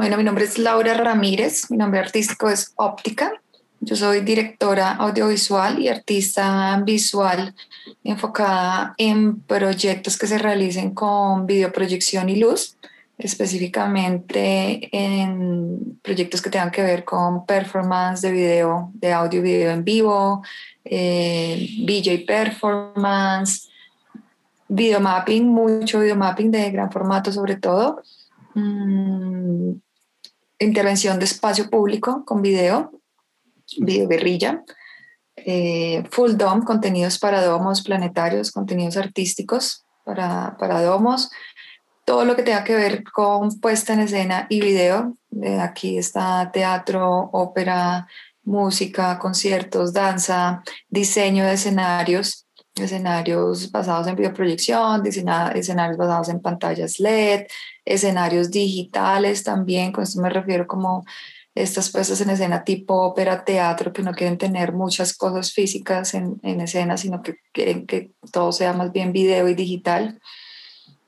[0.00, 3.34] Bueno, mi nombre es Laura Ramírez, mi nombre artístico es Óptica.
[3.80, 7.54] Yo soy directora audiovisual y artista visual
[8.02, 12.78] enfocada en proyectos que se realicen con videoproyección y luz,
[13.18, 19.70] específicamente en proyectos que tengan que ver con performance de video, de audio y video
[19.70, 20.42] en vivo,
[20.82, 23.68] eh, VJ performance,
[24.66, 28.02] videomapping, mucho videomapping de gran formato sobre todo,
[28.54, 29.72] mm,
[30.60, 32.92] intervención de espacio público con video,
[33.78, 34.62] video guerrilla,
[35.36, 41.30] eh, full dome, contenidos para domos planetarios, contenidos artísticos para, para domos,
[42.04, 45.16] todo lo que tenga que ver con puesta en escena y video.
[45.60, 48.06] aquí está teatro, ópera,
[48.42, 57.46] música, conciertos, danza, diseño de escenarios, escenarios basados en videoproyección, escenarios basados en pantallas LED,
[57.90, 61.04] escenarios digitales también, con esto me refiero como
[61.54, 66.38] estas puestas en escena tipo ópera, teatro, que no quieren tener muchas cosas físicas en,
[66.42, 70.20] en escena, sino que quieren que todo sea más bien video y digital.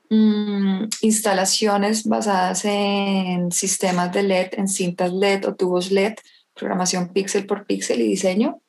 [0.09, 6.15] Mm, instalaciones basadas en sistemas de LED, en cintas LED o tubos LED,
[6.53, 8.59] programación píxel por píxel y diseño.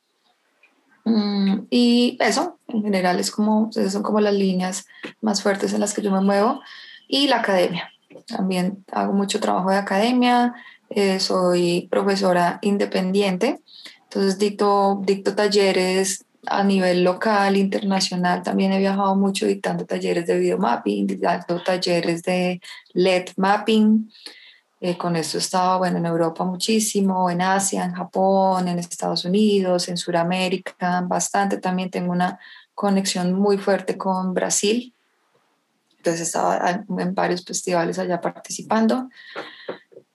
[1.05, 4.87] Mm, y eso, en general, es como, esas son como las líneas
[5.21, 6.61] más fuertes en las que yo me muevo.
[7.09, 7.94] Y la academia.
[8.27, 10.55] También hago mucho trabajo de academia,
[10.91, 13.61] eh, soy profesora independiente,
[14.05, 20.39] entonces dicto, dicto talleres a nivel local, internacional, también he viajado mucho dictando talleres de
[20.39, 22.61] videomapping, dictando talleres de
[22.93, 24.11] LED mapping,
[24.87, 29.25] eh, con esto he estado bueno, en Europa muchísimo, en Asia, en Japón, en Estados
[29.25, 31.57] Unidos, en Sudamérica, bastante.
[31.57, 32.39] También tengo una
[32.75, 34.95] conexión muy fuerte con Brasil.
[36.05, 39.09] Entonces estaba en varios festivales allá participando.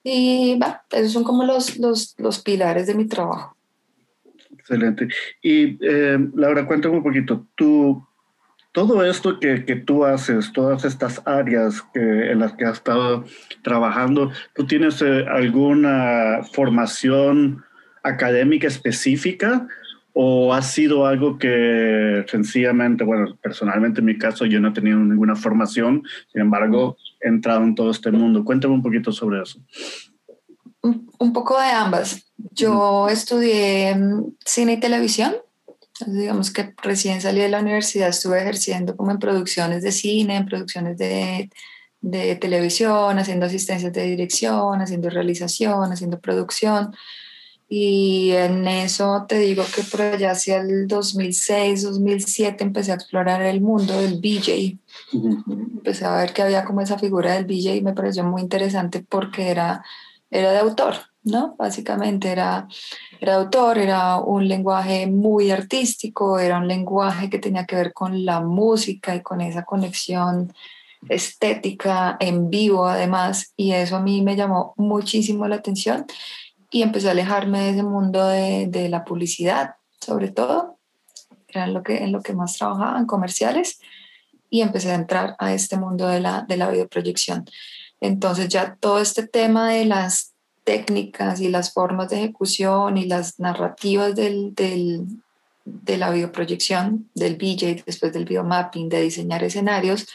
[0.04, 0.60] Y
[0.92, 3.58] esos son como los, los, pilares de mi trabajo.
[4.52, 5.08] Excelente.
[5.42, 8.06] Y eh, Laura, cuéntame un poquito, tú
[8.72, 13.26] todo esto que, que, tú haces, todas estas áreas en las que has estado
[13.64, 17.66] trabajando, ¿tú tienes eh, alguna formación
[18.04, 19.68] académica específica
[20.14, 24.97] o ha sido algo que sencillamente, bueno, personalmente en mi caso yo no he tenido
[24.97, 28.44] ninguna formación, sin embargo, he entrado en todo este mundo?
[28.44, 29.59] Cuéntame un poquito sobre eso.
[30.81, 32.31] Un, poco de ambas.
[32.38, 35.36] Yo estudié mm, cine y televisión
[36.06, 40.46] digamos que recién salí de la universidad, estuve ejerciendo como en producciones de cine, en
[40.46, 41.50] producciones de,
[42.02, 46.96] de televisión, haciendo asistencias de dirección, haciendo realización, haciendo producción.
[47.72, 53.44] Y en eso te digo que por allá hacia el 2006, 2007 empecé a explorar
[53.44, 54.80] el mundo del BJ.
[55.13, 59.06] Empecé a ver que había como esa figura del BJ y me pareció muy interesante
[59.08, 59.84] porque era,
[60.31, 60.96] era de autor.
[61.24, 61.56] ¿no?
[61.59, 62.68] Básicamente era,
[63.19, 68.25] era autor, era un lenguaje muy artístico, era un lenguaje que tenía que ver con
[68.25, 70.52] la música y con esa conexión
[71.08, 76.06] estética en vivo además, y eso a mí me llamó muchísimo la atención
[76.69, 80.78] y empecé a alejarme de ese mundo de, de la publicidad, sobre todo,
[81.47, 83.80] era lo que, en lo que más trabajaba, en comerciales,
[84.50, 87.46] y empecé a entrar a este mundo de la, de la videoproyección.
[88.02, 93.40] Entonces ya todo este tema de las técnicas y las formas de ejecución y las
[93.40, 95.06] narrativas del, del,
[95.66, 100.08] de la videoproyección, del BJ, después del videomapping, de diseñar escenarios,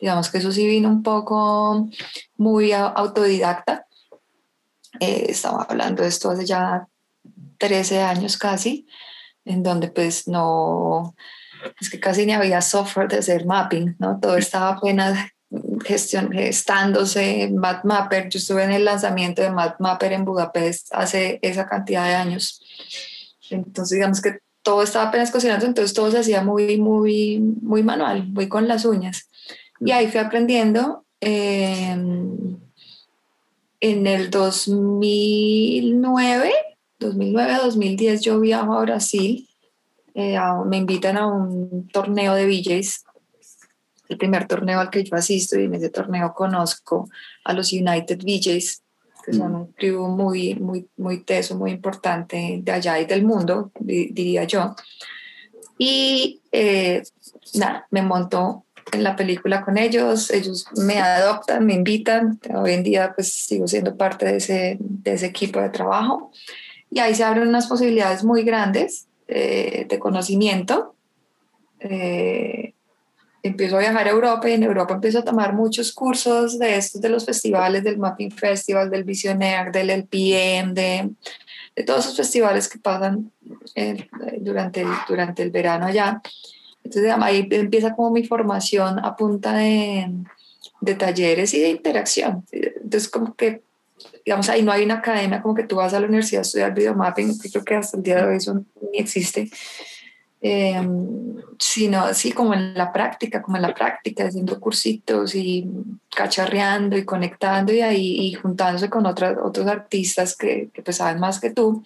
[0.00, 1.88] digamos que eso sí vino un poco
[2.36, 3.85] muy autodidacta.
[5.00, 6.88] Eh, estaba hablando de esto hace ya
[7.58, 8.86] 13 años casi,
[9.44, 11.14] en donde pues no,
[11.80, 14.18] es que casi ni había software de hacer mapping, ¿no?
[14.20, 15.18] Todo estaba apenas
[15.84, 18.28] gestión, gestándose Mapper.
[18.28, 22.62] Yo estuve en el lanzamiento de Mapper en Budapest hace esa cantidad de años.
[23.50, 28.26] Entonces, digamos que todo estaba apenas cocinando, entonces todo se hacía muy, muy, muy manual,
[28.26, 29.28] muy con las uñas.
[29.80, 31.04] Y ahí fui aprendiendo.
[31.20, 32.58] Em,
[33.80, 36.52] en el 2009,
[37.00, 39.48] 2009-2010 yo viajo a Brasil.
[40.14, 43.06] Eh, me invitan a un torneo de VJs
[44.08, 47.08] el primer torneo al que yo asisto y en ese torneo conozco
[47.44, 48.82] a los United VJs,
[49.24, 53.72] que son un crew muy, muy, muy teso, muy importante de allá y del mundo,
[53.80, 54.74] diría yo.
[55.78, 57.02] Y eh,
[57.54, 62.82] nada, me monto en la película con ellos, ellos me adoptan, me invitan, hoy en
[62.82, 66.30] día pues sigo siendo parte de ese, de ese equipo de trabajo
[66.90, 70.94] y ahí se abren unas posibilidades muy grandes eh, de conocimiento.
[71.80, 72.74] Eh,
[73.42, 77.00] empiezo a viajar a Europa y en Europa empiezo a tomar muchos cursos de estos,
[77.00, 81.10] de los festivales, del Mapping Festival, del Visionaire, del LPM, de,
[81.74, 83.32] de todos esos festivales que pasan
[83.74, 84.08] eh,
[84.40, 86.22] durante, el, durante el verano allá.
[86.86, 90.10] Entonces ahí empieza como mi formación a punta de,
[90.80, 92.44] de talleres y de interacción.
[92.50, 93.62] Entonces como que,
[94.24, 96.74] digamos, ahí no hay una academia como que tú vas a la universidad a estudiar
[96.74, 99.50] videomapping, que creo que hasta el día de hoy eso ni existe
[100.48, 100.80] eh,
[101.58, 105.68] sino así como en la práctica, como en la práctica, haciendo cursitos y
[106.14, 111.18] cacharreando y conectando y ahí y juntándose con otras, otros artistas que, que pues saben
[111.18, 111.82] más que tú.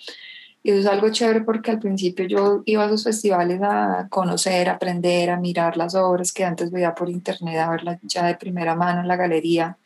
[0.63, 4.69] Y eso es algo chévere porque al principio yo iba a esos festivales a conocer,
[4.69, 8.35] a aprender, a mirar las obras que antes veía por internet, a verlas ya de
[8.35, 9.79] primera mano en la galería.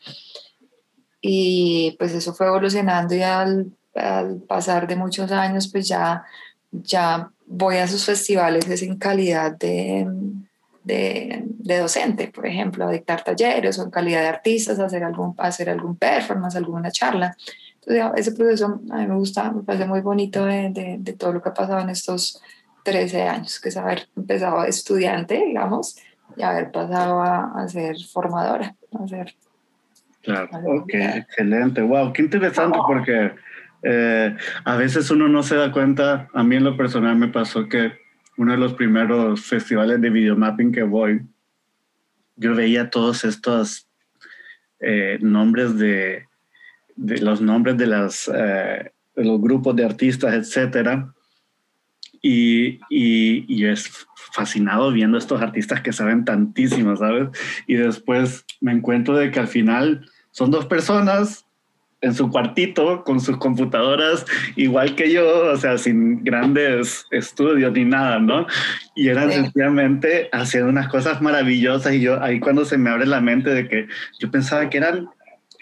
[1.21, 6.25] Y pues eso fue evolucionando y al, al pasar de muchos años pues ya,
[6.73, 10.07] ya voy a sus festivales es en calidad de,
[10.85, 15.71] de, docente, por ejemplo, a dictar talleres o en calidad de artistas, hacer algún, hacer
[15.71, 17.37] algún performance, alguna charla.
[17.87, 21.43] Entonces, ese proceso a mí me gusta, me parece muy bonito de, de, todo lo
[21.43, 22.43] que ha pasado en estos
[22.85, 25.97] 13 años, que es haber empezado de estudiante, digamos,
[26.37, 29.35] y haber pasado a, a ser formadora, a ser...
[30.23, 33.33] Claro, ok, excelente, wow, qué interesante porque
[33.83, 34.35] eh,
[34.65, 37.93] a veces uno no se da cuenta, a mí en lo personal me pasó que
[38.39, 41.21] uno de los primeros festivales de videomapping que voy,
[42.37, 43.87] yo veía todos estos
[44.81, 46.27] eh, nombres de,
[46.97, 51.13] de, los nombres de, las, eh, de los grupos de artistas, etcétera,
[52.23, 57.29] y, y, y, es fascinado viendo estos artistas que saben tantísimo, ¿sabes?
[57.67, 61.45] Y después me encuentro de que al final son dos personas
[62.05, 64.27] en su cuartito con sus computadoras,
[64.57, 68.47] igual que yo, o sea, sin grandes estudios ni nada, ¿no?
[68.95, 73.21] Y eran sencillamente haciendo unas cosas maravillosas y yo ahí cuando se me abre la
[73.21, 73.89] mente de que
[74.19, 75.09] yo pensaba que eran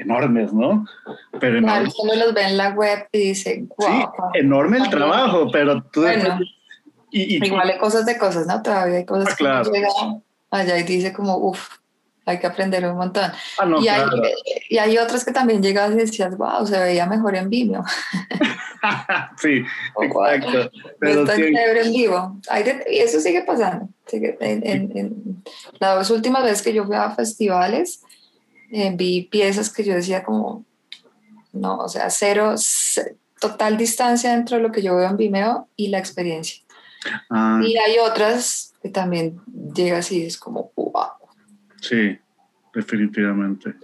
[0.02, 0.86] enormes, ¿no?
[1.40, 1.94] Pero enormes.
[1.94, 3.88] Claro, los ve en la web y dice, wow.
[3.88, 6.02] Sí, enorme el trabajo, pero tú...
[6.02, 6.38] Bueno,
[7.10, 8.62] y, igual hay cosas de cosas, ¿no?
[8.62, 9.70] Todavía hay cosas ah, claro.
[9.70, 9.84] que
[10.50, 11.78] allá y dice como, uff,
[12.24, 13.30] hay que aprender un montón.
[13.58, 14.02] Ah, y, hay,
[14.68, 17.84] y, hay, otras que también llegas y decías, wow, se veía mejor en Vimeo.
[19.36, 19.64] sí,
[20.02, 20.70] exacto.
[21.00, 22.40] Pero está en vivo.
[22.90, 23.88] y eso sigue pasando.
[24.12, 25.42] en,
[25.80, 28.02] las últimas veces que yo fui a festivales,
[28.72, 30.64] eh, vi piezas que yo decía como,
[31.52, 32.54] no, o sea, cero,
[33.38, 36.62] total distancia entre lo que yo veo en Vimeo y la experiencia.
[37.28, 37.60] Ah.
[37.62, 39.40] Y hay otras que también
[39.74, 40.92] llegas y es como, wow
[41.82, 42.18] Sí,
[42.72, 43.74] definitivamente.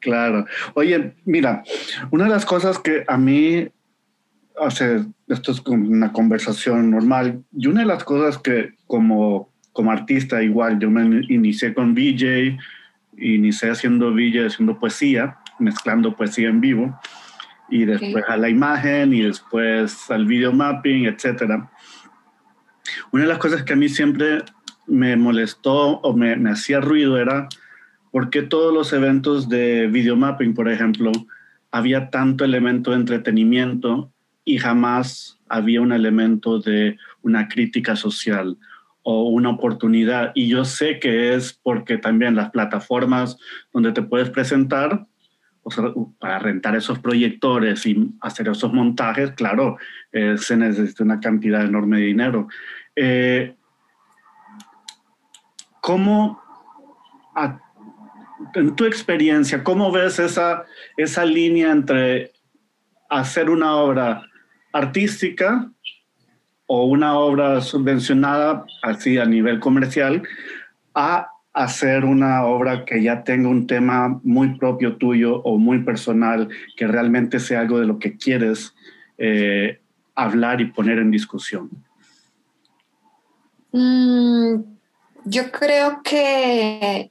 [0.00, 0.44] Claro.
[0.74, 1.62] Oye, mira,
[2.10, 3.66] una de las cosas que a mí
[4.60, 9.90] hace, esto es como una conversación normal, y una de las cosas que como, como
[9.90, 12.58] artista igual, yo me inicié con VJ,
[13.20, 16.98] inicié haciendo VJ, haciendo poesía, mezclando poesía en vivo,
[17.68, 21.62] y después a la imagen, y después al video mapping, etc.
[23.12, 24.42] Una de las cosas que a mí siempre
[24.86, 27.48] me molestó o me, me hacía ruido era
[28.10, 31.12] por qué todos los eventos de videomapping, por ejemplo,
[31.70, 34.10] había tanto elemento de entretenimiento
[34.44, 38.56] y jamás había un elemento de una crítica social
[39.02, 40.32] o una oportunidad.
[40.34, 43.36] Y yo sé que es porque también las plataformas
[43.72, 45.06] donde te puedes presentar,
[46.18, 49.76] para rentar esos proyectores y hacer esos montajes, claro,
[50.12, 52.48] eh, se necesita una cantidad enorme de dinero.
[52.96, 53.54] Eh,
[55.80, 56.40] ¿Cómo,
[58.54, 60.64] en tu experiencia, cómo ves esa,
[60.96, 62.32] esa línea entre
[63.08, 64.22] hacer una obra
[64.72, 65.70] artística
[66.68, 70.22] o una obra subvencionada, así a nivel comercial,
[70.94, 76.48] a hacer una obra que ya tenga un tema muy propio tuyo o muy personal,
[76.76, 78.74] que realmente sea algo de lo que quieres
[79.16, 79.80] eh,
[80.14, 81.70] hablar y poner en discusión?
[83.72, 84.60] Mm,
[85.24, 87.10] yo creo que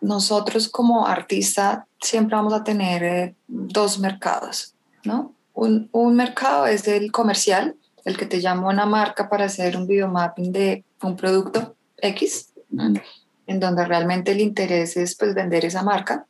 [0.00, 5.34] nosotros como artista siempre vamos a tener eh, dos mercados, ¿no?
[5.52, 9.86] Un, un, mercado es el comercial, el que te llama una marca para hacer un
[9.86, 12.52] videomapping de un producto X,
[13.46, 16.26] en donde realmente el interés es pues vender esa marca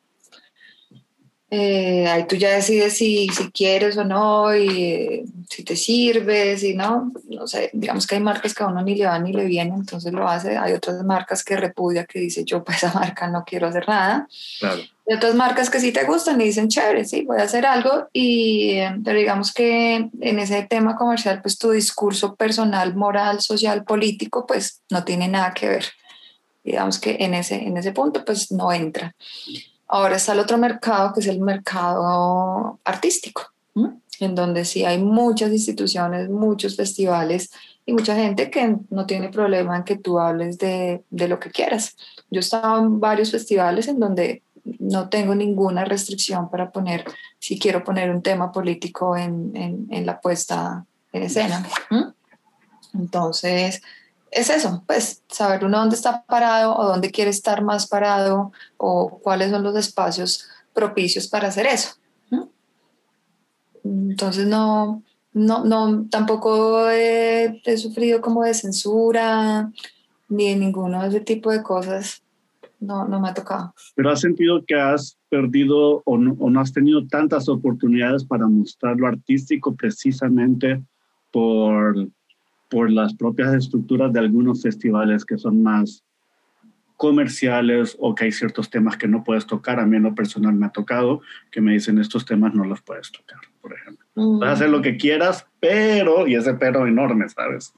[1.52, 6.56] eh, ahí tú ya decides si, si quieres o no, y eh, si te sirve,
[6.56, 7.12] si no.
[7.28, 9.74] No sé, digamos que hay marcas que a uno ni le van ni le vienen,
[9.74, 10.56] entonces lo hace.
[10.56, 14.28] Hay otras marcas que repudia, que dice yo para esa marca no quiero hacer nada.
[14.60, 14.82] Claro.
[15.10, 18.06] Y otras marcas que sí te gustan y dicen chévere, sí, voy a hacer algo.
[18.12, 23.82] Y, eh, pero digamos que en ese tema comercial, pues tu discurso personal, moral, social,
[23.82, 25.86] político, pues no tiene nada que ver.
[26.62, 29.16] Digamos que en ese, en ese punto pues no entra.
[29.88, 33.50] Ahora está el otro mercado que es el mercado artístico,
[34.20, 37.50] en donde sí hay muchas instituciones, muchos festivales
[37.84, 41.50] y mucha gente que no tiene problema en que tú hables de, de lo que
[41.50, 41.96] quieras.
[42.30, 47.04] Yo he estado en varios festivales en donde no tengo ninguna restricción para poner,
[47.38, 51.66] si quiero poner un tema político en, en, en la puesta en escena.
[52.94, 53.82] Entonces,
[54.30, 59.18] es eso, pues saber uno dónde está parado o dónde quiere estar más parado o
[59.22, 61.96] cuáles son los espacios propicios para hacer eso.
[63.82, 65.02] Entonces, no,
[65.32, 69.72] no, no, tampoco he, he, sufrido como de censura
[70.28, 72.22] ni de ninguno de ese tipo de cosas.
[72.80, 73.74] No, no me ha tocado.
[73.94, 78.46] Pero has sentido que has perdido o no, o no has tenido tantas oportunidades para
[78.46, 80.82] mostrar lo artístico precisamente
[81.30, 82.08] por,
[82.70, 86.02] por las propias estructuras de algunos festivales que son más
[87.00, 89.80] comerciales o que hay ciertos temas que no puedes tocar.
[89.80, 92.82] A mí en lo personal me ha tocado que me dicen estos temas no los
[92.82, 94.06] puedes tocar, por ejemplo.
[94.16, 94.42] Mm.
[94.42, 97.72] A hacer lo que quieras, pero, y ese pero enorme, ¿sabes?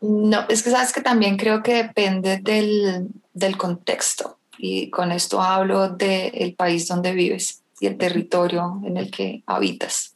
[0.00, 3.08] No, es que sabes que también creo que depende del,
[3.40, 9.10] del contexto y con esto hablo del país donde vives y el territorio en el
[9.10, 10.14] que habitas.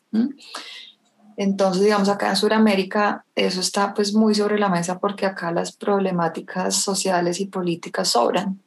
[1.37, 5.73] Entonces, digamos, acá en Sudamérica eso está pues muy sobre la mesa porque acá las
[5.73, 8.61] problemáticas sociales y políticas sobran.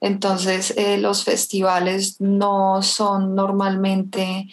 [0.00, 4.48] Entonces, eh, los festivales no son normalmente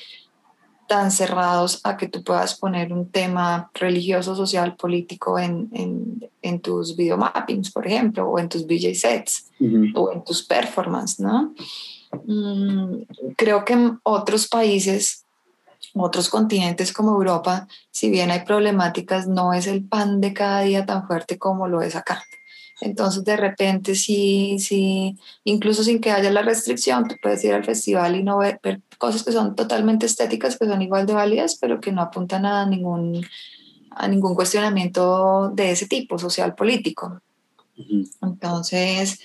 [0.91, 6.59] tan cerrados a que tú puedas poner un tema religioso, social, político en, en, en
[6.59, 9.49] tus videomappings, por ejemplo, o en tus VJ sets,
[9.95, 11.53] o en tus performances, ¿no?
[12.25, 13.03] Mm,
[13.37, 15.25] creo que en otros países
[15.95, 20.85] otros continentes como Europa, si bien hay problemáticas, no es el pan de cada día
[20.85, 22.21] tan fuerte como lo es acá.
[22.81, 27.63] Entonces, de repente, sí, sí, incluso sin que haya la restricción, tú puedes ir al
[27.63, 28.59] festival y no ver,
[28.97, 32.65] cosas que son totalmente estéticas, que son igual de válidas, pero que no apuntan a
[32.65, 33.25] ningún,
[33.91, 37.21] a ningún cuestionamiento de ese tipo, social, político.
[38.21, 39.19] Entonces,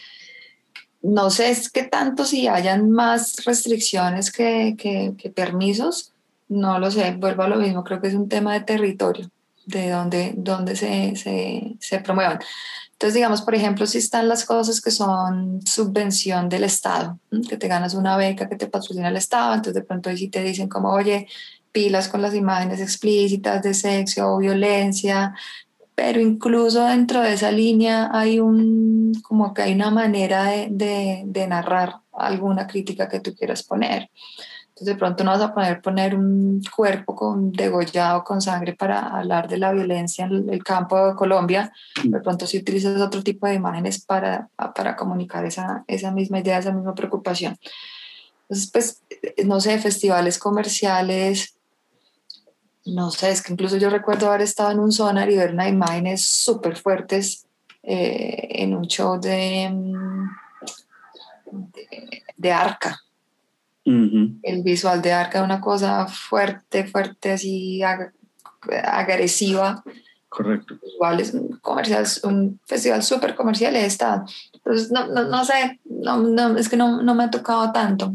[1.03, 6.13] no sé es que tanto si hayan más restricciones que, que, que permisos,
[6.49, 9.31] no lo sé, vuelvo a lo mismo, creo que es un tema de territorio,
[9.67, 12.39] de dónde, dónde se, se, se promuevan.
[12.97, 17.69] Entonces, digamos, por ejemplo, si están las cosas que son subvención del Estado, que te
[17.69, 20.67] ganas una beca que te patrocina el Estado, entonces de pronto ahí sí te dicen
[20.67, 21.27] como, oye,
[21.73, 25.35] pilas con las imágenes explícitas de sexo o violencia,
[25.95, 31.23] pero incluso dentro de esa línea hay un, como que hay una manera de, de,
[31.27, 34.09] de narrar alguna crítica que tú quieras poner.
[34.77, 39.09] Entonces de pronto no vas a poner poner un cuerpo con degollado con sangre para
[39.09, 41.73] hablar de la violencia en el campo de Colombia.
[42.05, 46.59] De pronto si utilizas otro tipo de imágenes para, para comunicar esa, esa misma idea,
[46.59, 47.57] esa misma preocupación.
[48.43, 49.03] Entonces, pues,
[49.47, 51.57] no sé, festivales comerciales,
[52.85, 55.71] no sé, es que incluso yo recuerdo haber estado en un sonar y ver unas
[55.71, 57.47] imágenes súper fuertes
[57.83, 60.29] eh, en un show de, mm,
[61.73, 63.01] de, de arca
[63.87, 67.81] el visual de Arca es una cosa fuerte, fuerte, así
[68.83, 69.85] agresiva.
[70.29, 70.75] Correcto.
[70.95, 74.25] Igual es un, comercial, un festival súper comercial estado.
[74.53, 78.13] Entonces, no, no, no sé, no, no, es que no, no, me ha tocado tanto.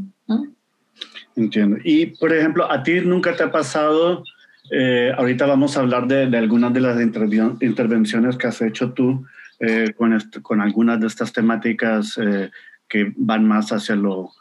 [1.38, 1.78] Entiendo.
[1.86, 4.24] Y, por ejemplo, ¿a ti nunca te ha pasado,
[4.72, 9.26] eh, ahorita vamos a hablar de, de algunas de las intervenciones que has hecho tú
[9.62, 12.52] eh, con, con algunas de estas temáticas eh,
[12.90, 14.32] que van más hacia lo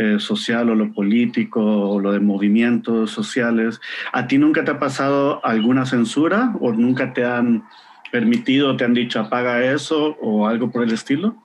[0.00, 3.82] eh, social o lo político o lo de movimientos sociales.
[4.12, 7.64] ¿A ti nunca te ha pasado alguna censura o nunca te han
[8.10, 11.36] permitido, te han dicho apaga eso o algo por el estilo?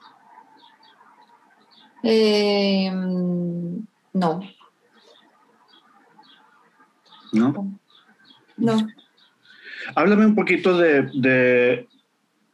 [2.02, 4.42] Eh, no.
[7.34, 7.80] ¿No?
[8.56, 8.88] No.
[9.96, 11.88] Háblame un poquito de, de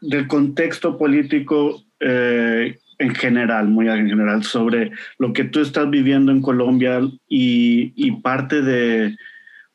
[0.02, 6.32] del contexto político eh, en general, muy en general, sobre lo que tú estás viviendo
[6.32, 9.18] en Colombia y, y parte de,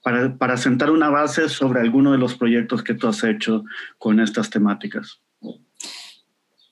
[0.02, 3.64] para, para, sentar una base sobre alguno de los proyectos que tú has hecho
[3.98, 5.20] con estas temáticas.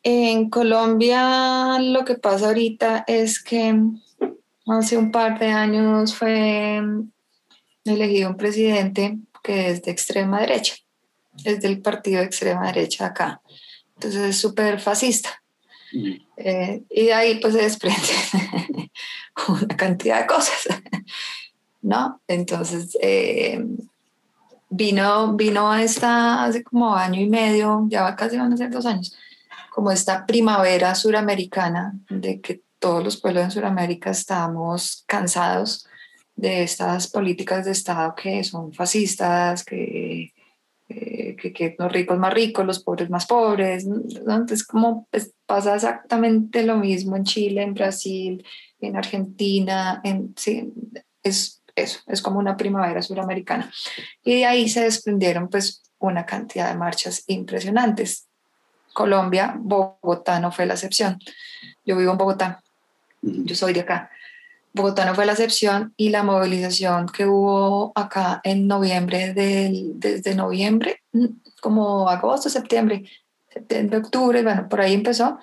[0.03, 3.75] En Colombia lo que pasa ahorita es que
[4.67, 6.83] hace un par de años fue
[7.85, 10.75] elegido un presidente que es de extrema derecha,
[11.45, 13.41] es del partido de extrema derecha acá.
[13.95, 15.44] Entonces es súper fascista.
[16.37, 17.99] Eh, y de ahí pues se desprende
[19.49, 20.69] una cantidad de cosas,
[21.83, 22.21] ¿no?
[22.27, 23.65] Entonces, eh,
[24.71, 29.17] vino, vino esta hace como año y medio, ya casi van a ser dos años,
[29.71, 35.87] como esta primavera suramericana de que todos los pueblos en Sudamérica estamos cansados
[36.37, 40.35] de estas políticas de Estado que son fascistas, que,
[40.89, 43.85] eh, que, los ricos más ricos, los pobres más pobres.
[43.85, 48.45] Entonces, como pues, pasa exactamente lo mismo en Chile, en Brasil,
[48.81, 50.73] en Argentina, en, sí,
[51.23, 53.71] es eso, es como una primavera suramericana.
[54.23, 58.27] Y de ahí se desprendieron pues una cantidad de marchas impresionantes.
[58.93, 61.19] Colombia, Bogotá no fue la excepción.
[61.85, 62.63] Yo vivo en Bogotá,
[63.23, 64.11] yo soy de acá.
[64.73, 70.35] Bogotá no fue la excepción y la movilización que hubo acá en noviembre, del, desde
[70.35, 71.03] noviembre,
[71.61, 73.05] como agosto, septiembre,
[73.55, 75.39] septiembre, octubre, bueno, por ahí empezó,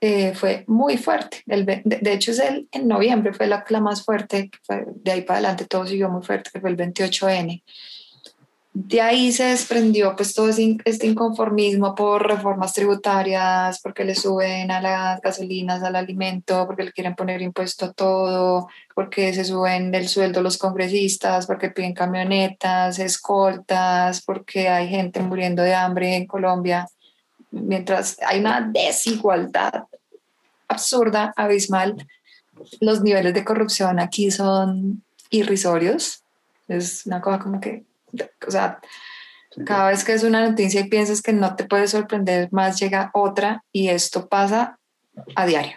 [0.00, 1.42] eh, fue muy fuerte.
[1.46, 5.38] El, de, hecho, es el, en noviembre fue la, la más fuerte, de ahí para
[5.38, 7.62] adelante todo siguió muy fuerte, que fue el 28N.
[8.78, 14.82] De ahí se desprendió pues todo este inconformismo por reformas tributarias, porque le suben a
[14.82, 20.08] las gasolinas, al alimento, porque le quieren poner impuesto a todo, porque se suben el
[20.08, 26.86] sueldo los congresistas, porque piden camionetas, escoltas, porque hay gente muriendo de hambre en Colombia
[27.62, 29.84] mientras hay una desigualdad
[30.68, 32.06] absurda, abismal,
[32.80, 36.22] los niveles de corrupción aquí son irrisorios.
[36.68, 37.84] Es una cosa como que,
[38.46, 38.80] o sea,
[39.64, 43.10] cada vez que es una noticia y piensas que no te puede sorprender más, llega
[43.14, 44.78] otra y esto pasa
[45.34, 45.76] a diario.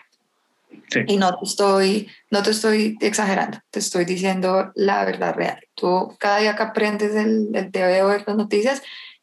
[1.08, 5.60] Y no te, estoy, no te estoy exagerando, te estoy diciendo la verdad real.
[5.76, 8.82] Tú cada día que aprendes el, el TV o las noticias,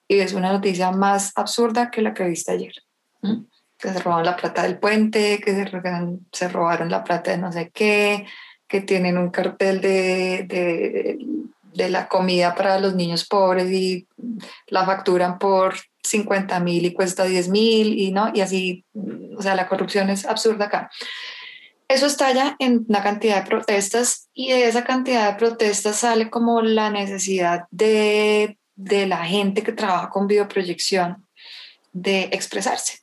[0.08, 2.75] y es una noticia más absurda que la que viste ayer.
[3.78, 5.70] Que se robaron la plata del puente, que se,
[6.32, 8.26] se, robaron la plata de no sé qué,
[8.68, 11.18] que tienen un cartel de, de,
[11.75, 14.06] de la comida para los niños pobres y
[14.68, 18.31] la facturan por 50 mil y cuesta 10 mil y, ¿no?
[18.33, 18.85] y así,
[19.37, 20.90] o sea, la corrupción es absurda acá.
[21.88, 26.62] Eso estalla en una cantidad de protestas y de esa cantidad de protestas sale como
[26.62, 31.26] la necesidad de de la gente que trabaja con videoproyección
[31.92, 33.00] de expresarse.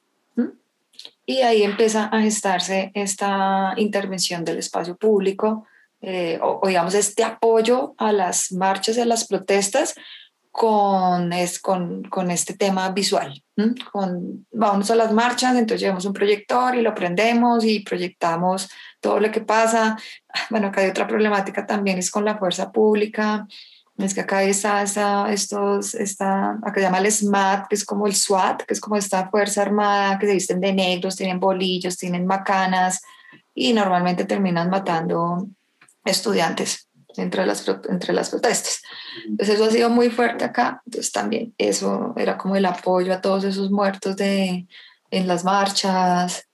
[1.26, 5.66] Y ahí empieza a gestarse esta intervención del espacio público,
[6.02, 9.96] eh, o, digamos este apoyo a las marchas a las protestas
[10.52, 11.32] con,
[11.62, 13.42] con, con este tema visual.
[13.92, 19.20] Con, vamos a las marchas, entonces llevamos un proyector y lo prendemos y proyectamos todo
[19.20, 19.98] lo que pasa.
[20.50, 23.48] Bueno, acá hay otra problemática también, es con la fuerza pública
[23.98, 28.08] es que acá está, está estos, está, acá se llama el SMAT, que es como
[28.08, 31.98] el SWAT, que es como esta fuerza armada que se visten de negros, tienen bolillos,
[31.98, 33.02] tienen macanas
[33.54, 35.48] y normalmente terminan matando
[36.04, 38.82] estudiantes entre las, entre las protestas.
[39.28, 43.22] Entonces eso ha sido muy fuerte acá, entonces también eso era como el apoyo a
[43.22, 44.68] todos esos muertos de,
[45.12, 46.48] en las marchas.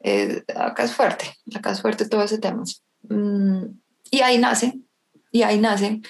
[0.00, 2.64] Eh, acá es fuerte, acá es fuerte todo ese tema.
[3.02, 3.66] Mm,
[4.10, 4.80] y ahí nace,
[5.30, 6.00] y ahí nace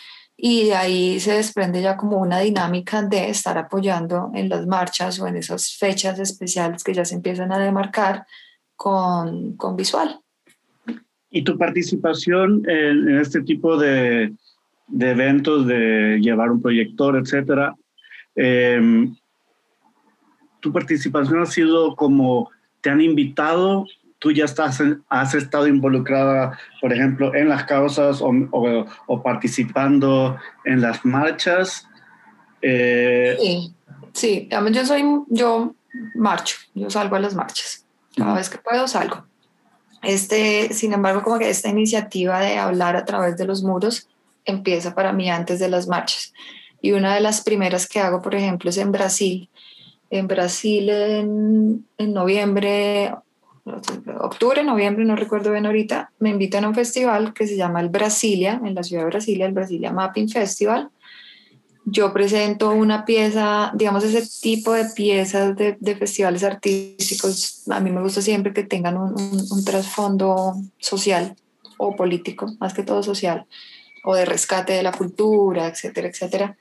[0.44, 5.20] y de ahí se desprende ya como una dinámica de estar apoyando en las marchas
[5.20, 8.26] o en esas fechas especiales que ya se empiezan a demarcar
[8.74, 10.18] con, con visual.
[11.30, 14.32] ¿Y tu participación en, este tipo de,
[14.88, 17.76] de, eventos, de llevar un proyector, etcétera,
[18.34, 19.14] em,
[20.58, 22.50] tu participación ha sido como,
[22.80, 23.86] te han invitado
[24.22, 30.80] tú ya estás, has estado involucrada, por ejemplo, en las causas o, o, participando en
[30.80, 31.88] las marchas.
[32.62, 33.74] Eh, sí,
[34.12, 35.74] sí, yo soy, yo
[36.14, 37.84] marcho, yo salgo a las marchas.
[38.16, 39.26] Cada vez que puedo salgo.
[40.02, 44.08] Este, sin embargo, como que esta iniciativa de hablar a través de los muros
[44.44, 46.32] empieza para mí antes de las marchas.
[46.80, 49.48] Y una de las primeras que hago, por ejemplo, es en Brasil.
[50.10, 53.12] En Brasil, en, en noviembre
[53.64, 57.88] octubre, noviembre, no recuerdo bien ahorita, me invitan a un festival que se llama el
[57.88, 60.90] Brasilia, en la ciudad de Brasilia, el Brasilia Mapping Festival.
[61.84, 68.00] Yo presento una pieza, digamos, ese tipo de piezas de, festivales artísticos, a mí me
[68.00, 71.34] gusta siempre que tengan un, trasfondo social
[71.78, 73.46] o político, más que todo social,
[74.04, 76.56] o de rescate de la cultura, etcétera, etcétera.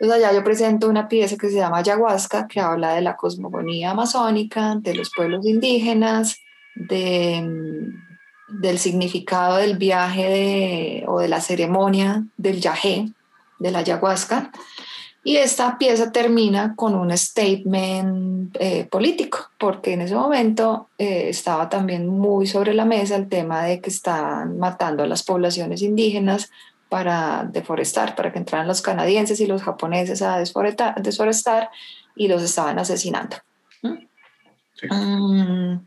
[0.00, 3.90] Entonces allá yo presento una pieza que se llama Ayahuasca, que habla de la cosmogonía
[3.90, 6.38] amazónica, de los pueblos indígenas,
[6.76, 13.08] de, mm, del significado del viaje o de la ceremonia del yajé,
[13.58, 14.52] de la ayahuasca.
[15.24, 21.68] Y esta pieza termina con un statement eh, político, porque en ese momento eh, estaba
[21.68, 26.50] también muy sobre la mesa el tema de que están matando a las poblaciones indígenas
[26.88, 31.70] para deforestar, para que entraran los canadienses y los japoneses a desforestar,
[32.16, 33.36] y los estaban asesinando.
[34.90, 35.78] Mm,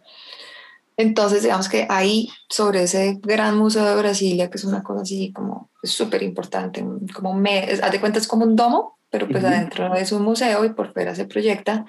[0.98, 5.32] entonces, digamos que ahí, sobre ese gran museo de Brasilia, que es una cosa así
[5.32, 9.94] como súper importante, como me, haz de cuenta es como un domo, pero pues adentro
[9.96, 11.86] es un museo y por fuera se proyecta.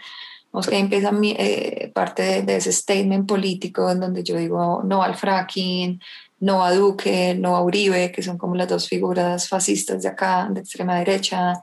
[0.50, 4.82] Vamos que ahí empieza mi, eh, parte de, ese statement político en donde yo digo
[4.84, 6.00] no al fracking,
[6.42, 10.48] no a Duque, no a Uribe, que son como las dos figuras fascistas de acá,
[10.50, 11.54] de extrema derecha.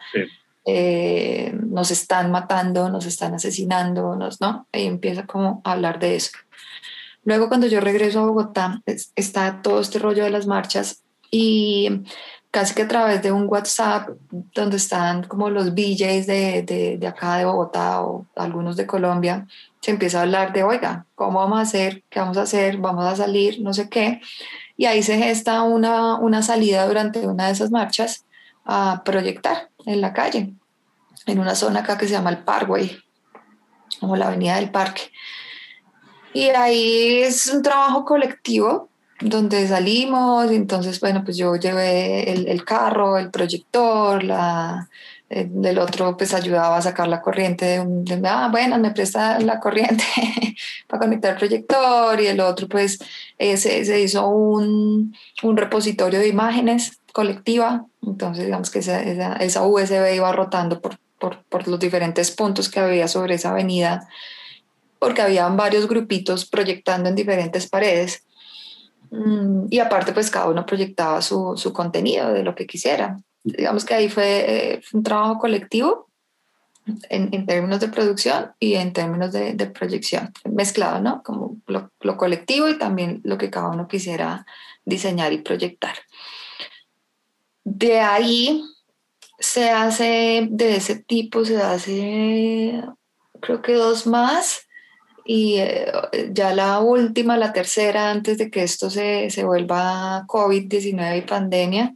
[0.65, 4.67] Eh, nos están matando, nos están asesinando, nos, ¿no?
[4.71, 6.31] Ahí empieza como a hablar de eso.
[7.25, 8.81] Luego cuando yo regreso a Bogotá,
[9.17, 12.03] está todo este rollo de las marchas y
[12.49, 14.11] casi que a través de un WhatsApp
[14.55, 19.45] donde están como los DJs de, de, de, acá de Bogotá o algunos de Colombia,
[19.81, 22.03] se empieza a hablar de, oiga, ¿cómo vamos a hacer?
[22.09, 22.77] ¿Qué vamos a hacer?
[22.77, 23.61] ¿Vamos a salir?
[23.61, 24.21] No sé qué.
[24.79, 28.23] Y ahí se gesta una, una salida durante una de esas marchas
[28.63, 30.53] a proyectar en la calle,
[31.25, 32.97] en una zona acá que se llama el Parkway,
[33.99, 35.11] como la avenida del Parque.
[36.33, 38.87] Y ahí es un trabajo colectivo
[39.19, 44.87] donde salimos, entonces, bueno, pues yo llevé el, el carro, el proyector, la,
[45.29, 49.39] el, el, otro pues ayudaba a sacar la corriente de un, ah, bueno, me presta
[49.39, 50.03] la corriente
[50.87, 52.99] para conectar el proyector y el otro pues
[53.37, 59.33] eh, se, se, hizo un, un, repositorio de imágenes colectiva, entonces digamos que esa, esa,
[59.37, 64.07] esa USB iba rotando por, por, por los diferentes puntos que había sobre esa avenida,
[64.99, 68.23] porque habían varios grupitos proyectando en diferentes paredes
[69.11, 73.17] Mm, y aparte, pues cada uno proyectaba su, su, contenido de lo que quisiera.
[73.43, 76.09] Digamos que ahí fue, eh, un trabajo colectivo
[77.09, 81.23] en, en, términos de producción y en términos de, de proyección, mezclado, ¿no?
[81.23, 84.45] Como lo, lo, colectivo y también lo que cada uno quisiera
[84.85, 85.95] diseñar y proyectar.
[87.63, 88.63] De ahí
[89.39, 92.83] se hace, de ese tipo, se hace,
[93.39, 94.67] creo que dos más
[95.31, 95.91] y eh,
[96.31, 101.95] ya la última, la tercera, antes de que esto se, se vuelva COVID-19 y pandemia,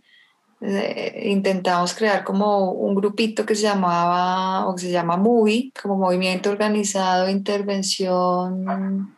[0.63, 5.97] eh, intentamos crear como un grupito que se llamaba, o que se llama MOVI, como
[5.97, 9.13] Movimiento Organizado Intervención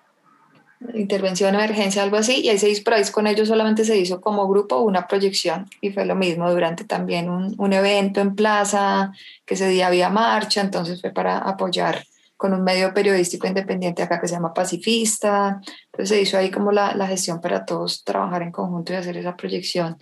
[0.93, 4.79] intervención, emergencia, algo así, y ahí se hizo, con ellos solamente se hizo como grupo
[4.79, 9.11] una proyección, y fue lo mismo durante también un, un evento en plaza,
[9.45, 12.03] que ese día había marcha, entonces fue para apoyar
[12.37, 15.61] con un medio periodístico independiente acá que se llama Pacifista.
[15.85, 19.15] Entonces se hizo ahí como la, la gestión para todos trabajar en conjunto y hacer
[19.15, 19.97] esa proyección.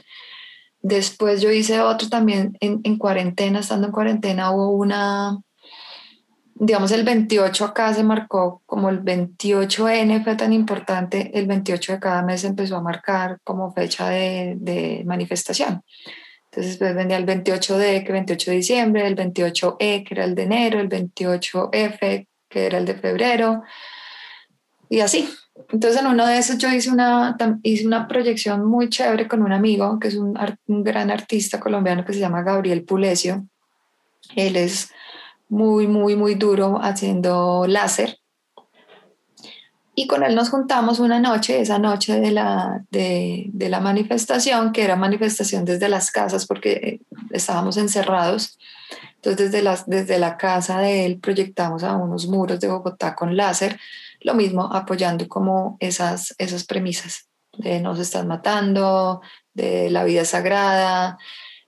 [0.83, 5.39] Después yo hice otro también en, en cuarentena, estando en cuarentena hubo una,
[6.55, 11.99] digamos el 28 acá se marcó como el 28N fue tan importante, el 28 de
[11.99, 15.83] cada mes empezó a marcar como fecha de, de manifestación.
[16.51, 20.43] Entonces, pues vendía el 28D, que 28 de diciembre, el 28E, que era el de
[20.43, 23.63] enero, el 28F, que era el de febrero,
[24.87, 25.27] y así.
[25.55, 29.51] Entonces, en uno de esos yo hice una, hice una proyección muy chévere con un
[29.51, 30.33] amigo, que es un,
[30.67, 33.45] gran artista colombiano que se llama Gabriel Pulesio.
[34.35, 34.91] Él es
[35.49, 38.19] muy, muy, muy duro haciendo láser.
[39.95, 44.71] Y con él nos juntamos una noche, esa noche de la, de, de, la manifestación,
[44.71, 48.57] que era manifestación desde las casas porque estábamos encerrados.
[49.15, 53.37] Entonces desde, las, desde la casa de él proyectamos a unos muros de Bogotá con
[53.37, 53.79] láser,
[54.23, 59.21] lo mismo apoyando como esas, esas premisas de nos están matando,
[59.53, 61.17] de la vida sagrada,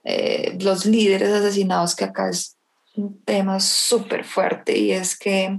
[0.04, 2.56] eh, los líderes asesinados, que acá es
[2.96, 5.58] un tema súper fuerte y es que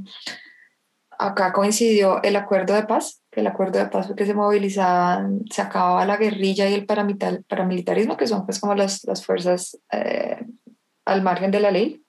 [1.20, 5.42] acá coincidió el acuerdo de paz, que el acuerdo de paz fue que se movilizaban,
[5.50, 10.46] se acababa la guerrilla y el paramilitarismo, que son pues como las, las fuerzas eh,
[11.06, 12.04] al margen de la ley.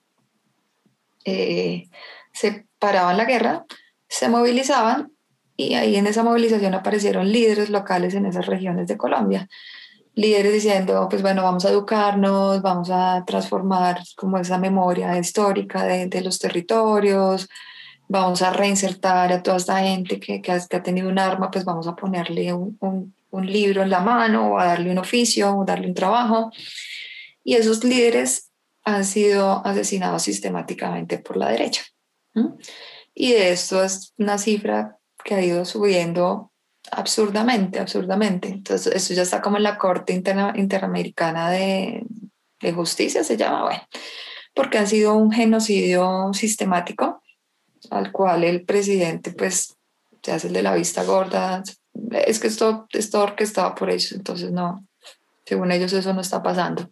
[1.25, 1.89] Eh,
[2.33, 3.65] se paraban la guerra,
[4.09, 5.11] se movilizaban
[5.55, 9.49] y ahí en esa movilización aparecieron líderes locales en esas regiones de Colombia.
[10.15, 16.21] Líderes diciendo, pues bueno, vamos a educarnos, vamos a transformar como esa memoria histórica de,
[16.21, 17.47] los territorios,
[18.07, 21.87] vamos a reinsertar a toda esta gente que, que, ha, tenido un arma, pues vamos
[21.87, 22.77] a ponerle un,
[23.29, 26.51] un, libro en la mano o a darle un oficio o darle un trabajo.
[27.43, 28.49] Y esos líderes
[28.83, 31.83] han sido asesinados sistemáticamente por la derecha.
[33.13, 36.51] Y de esto es una cifra que ha ido subiendo
[36.91, 38.49] absurdamente, absurdamente.
[38.49, 42.05] Entonces, eso ya está como en la Corte Interna Interamericana de,
[42.61, 43.81] de Justicia, se llama, bueno,
[44.53, 47.21] porque ha sido un genocidio sistemático
[47.89, 49.77] al cual el presidente pues
[50.21, 51.63] se hace el de la vista gorda.
[52.11, 54.85] Es que esto está orquestado por ellos, entonces no,
[55.45, 56.89] según ellos eso no está pasando.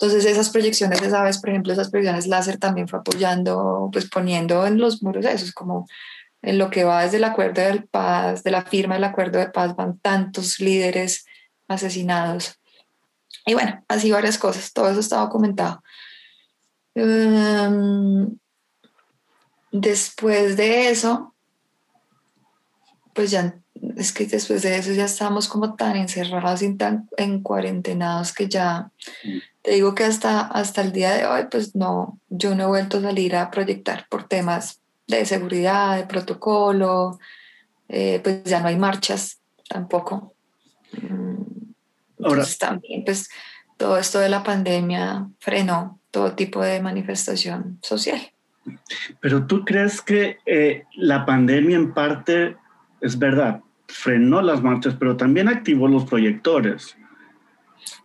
[0.00, 4.66] Entonces esas proyecciones esa vez, por ejemplo, esas proyecciones láser también fue apoyando, pues poniendo
[4.66, 5.86] en los muros eso, es como
[6.40, 9.50] En lo que va desde el acuerdo de paz, de la firma del acuerdo de
[9.50, 11.26] paz, van tantos líderes
[11.68, 12.58] asesinados.
[13.44, 15.82] Y bueno, así varias cosas, todo eso está documentado.
[16.94, 18.38] Em,
[19.70, 21.34] después de eso,
[23.12, 23.54] pues ya,
[23.96, 28.48] es que después de eso ya estamos como tan encerrados y tan en cuarentenados que
[28.48, 28.90] ya,
[29.62, 32.98] te digo que hasta, hasta el día de hoy, pues no, yo no he vuelto
[32.98, 37.18] a salir a proyectar por temas de seguridad, de protocolo,
[37.88, 40.34] eh, pues ya no hay marchas tampoco.
[41.02, 41.42] Mm,
[42.24, 43.28] Ahora, también, pues
[43.76, 48.20] todo esto de la pandemia frenó todo tipo de manifestación social.
[49.20, 52.56] Pero tú crees que eh, la pandemia en parte,
[53.00, 56.96] es verdad, frenó las marchas, pero también activó los proyectores.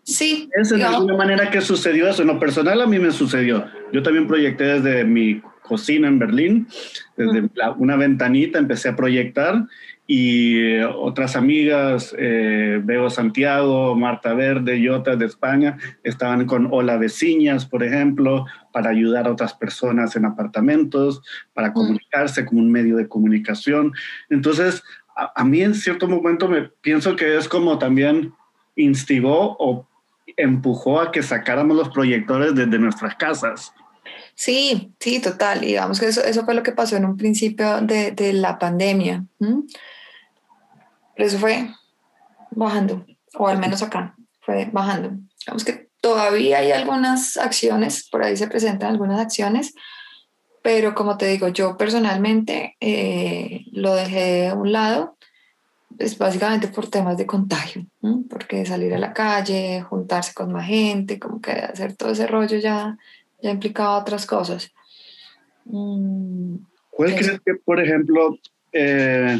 [0.06, 0.50] Sí.
[0.54, 2.22] ¿Es de alguna manera que sucedió eso?
[2.22, 3.66] En lo personal a mí me sucedió.
[3.92, 6.68] Yo también proyecté desde mi cocina en Berlín,
[7.18, 9.66] desde una ventanita empecé a proyectar
[10.08, 16.98] y eh, otras amigas, eh, Santiago, Marta Verde y otras de España, estaban con Hola
[16.98, 22.98] Veciñas, por ejemplo, para ayudar a otras personas en apartamentos, para comunicarse como un medio
[22.98, 23.94] de comunicación.
[24.30, 24.84] Entonces,
[25.16, 28.34] a, mí en cierto momento me pienso que es como también
[28.76, 29.88] instigó o
[30.38, 33.74] empujó a que sacáramos los proyectores desde nuestras casas.
[34.34, 35.64] Sí, sí, total.
[35.64, 38.60] Y digamos que eso, eso fue lo que pasó en un principio de, de la
[38.60, 39.26] pandemia.
[39.40, 39.66] Pero
[41.18, 41.70] eso fue
[42.52, 45.12] bajando, o al menos acá, fue bajando.
[45.40, 49.74] Digamos que todavía hay algunas acciones, por ahí se presentan algunas acciones,
[50.62, 55.18] pero como te digo, yo personalmente eh, lo dejé a un lado,
[55.98, 57.86] es básicamente por temas de contagio,
[58.30, 62.58] porque salir a la calle, juntarse con más gente, como que hacer todo ese rollo
[62.58, 62.98] ya,
[63.42, 64.72] ya implicaba otras cosas.
[65.66, 66.58] Mm,
[66.92, 68.38] ¿Cuál crees que, por ejemplo,
[68.72, 69.40] eh,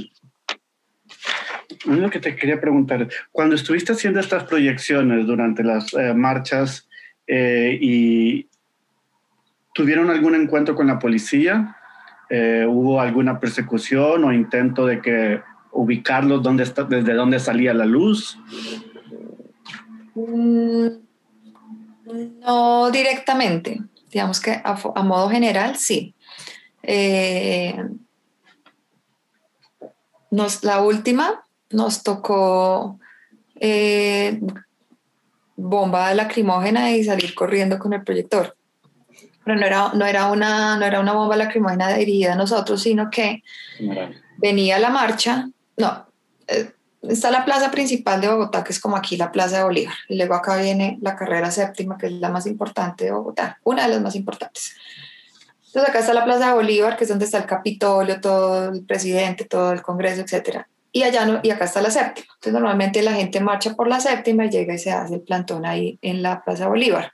[1.86, 6.88] lo que te quería preguntar, cuando estuviste haciendo estas proyecciones durante las eh, marchas
[7.28, 8.48] eh, y
[9.74, 11.76] tuvieron algún encuentro con la policía,
[12.30, 15.42] eh, hubo alguna persecución o intento de que
[15.76, 18.38] ubicarlos donde está, desde dónde salía la luz.
[20.16, 20.88] Mm,
[22.40, 26.16] no directamente, digamos que a, modo general sí.
[30.32, 33.00] Nos, la última nos tocó
[33.60, 34.40] eh,
[35.56, 38.56] bomba lacrimógena y salir corriendo con el proyector.
[39.44, 43.10] Pero no era, no era, una, no era una bomba lacrimógena dirigida a nosotros, sino
[43.10, 43.44] que
[44.38, 46.08] venía la marcha, no,
[46.48, 46.72] eh,
[47.04, 50.18] está la plaza principal de Bogotá, que es como aquí la plaza de Bolívar, y
[50.18, 53.90] luego acá viene la carrera séptima, que es la más importante de Bogotá, una de
[53.90, 54.76] las más importantes.
[55.68, 58.86] Entonces acá está la plaza de Bolívar, que es donde está el Capitolio, todo el
[58.86, 62.28] presidente, todo el Congreso, etcétera y allá no, y acá está la séptima.
[62.36, 65.66] Entonces normalmente la gente marcha por la séptima y llega y se hace el plantón
[65.66, 67.12] ahí en la Plaza Bolívar.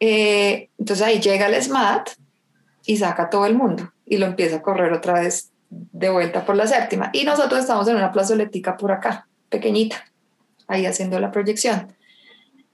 [0.00, 2.10] Eh, entonces ahí llega el SMAT
[2.84, 5.52] y saca a todo el mundo y lo empieza a correr otra vez
[5.92, 7.10] de vuelta por la séptima.
[7.12, 10.04] Y nosotros estamos en una plazoletica por acá, pequeñita,
[10.68, 11.94] ahí haciendo la proyección.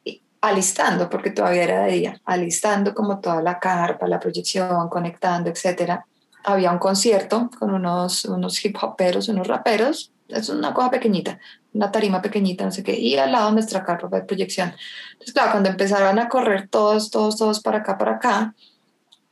[0.04, 5.50] Y alistando, porque todavía era de día, alistando como toda la carpa, la proyección, conectando,
[5.50, 6.06] etcétera
[6.44, 11.38] había un concierto con unos, unos hip hoperos, unos raperos, es una cosa pequeñita,
[11.72, 14.72] una tarima pequeñita, no sé qué, y al lado nuestra carpa de proyección.
[15.12, 18.54] Entonces, claro, cuando empezaron a correr todos, todos, todos para acá, para acá,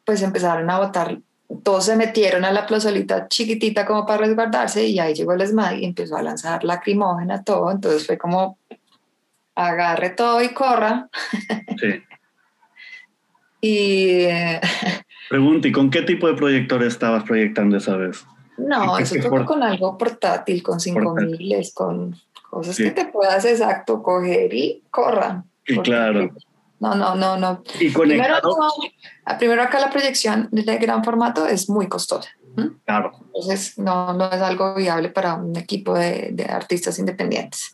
[0.05, 1.19] pues empezaron a botar,
[1.63, 5.79] todos se metieron a la plazolita chiquitita como para resguardarse y ahí llegó el ESMAD
[5.79, 8.59] y empezó a lanzar lacrimógena, todo, entonces fue como
[9.55, 11.09] agarre todo y corra.
[11.81, 12.03] Sí.
[13.61, 14.27] y
[15.29, 18.25] Pregunta, ¿y con qué tipo de proyector estabas proyectando esa vez?
[18.57, 22.17] No, eso fue con algo portátil, con 5000, con
[22.49, 25.45] cosas que te puedas exacto coger y corra.
[25.67, 26.31] Y claro.
[26.81, 27.63] No, no, no, no.
[27.79, 28.41] Y Primero,
[29.37, 32.31] primero acá la proyección de gran formato es muy costosa.
[32.85, 33.13] Claro.
[33.27, 37.73] Entonces no, no es algo viable para un equipo de, de artistas independientes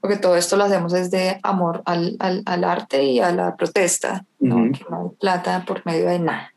[0.00, 4.24] porque todo esto lo hacemos desde amor al, al, al arte y a la protesta,
[4.38, 4.70] ¿no?
[4.72, 6.52] que no hay plata por medio de nada.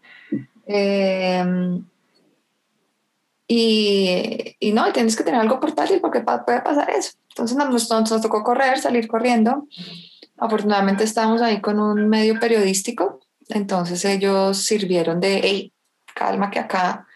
[0.67, 1.83] Em,
[3.47, 7.13] y, y, no, tienes que tener algo portátil porque puede pasar eso.
[7.29, 9.67] Entonces nos, nos, tocó correr, salir corriendo.
[10.37, 13.19] Afortunadamente estábamos ahí con un medio periodístico,
[13.51, 15.73] entonces ellos sirvieron de, hey,
[16.13, 17.07] calma que acá,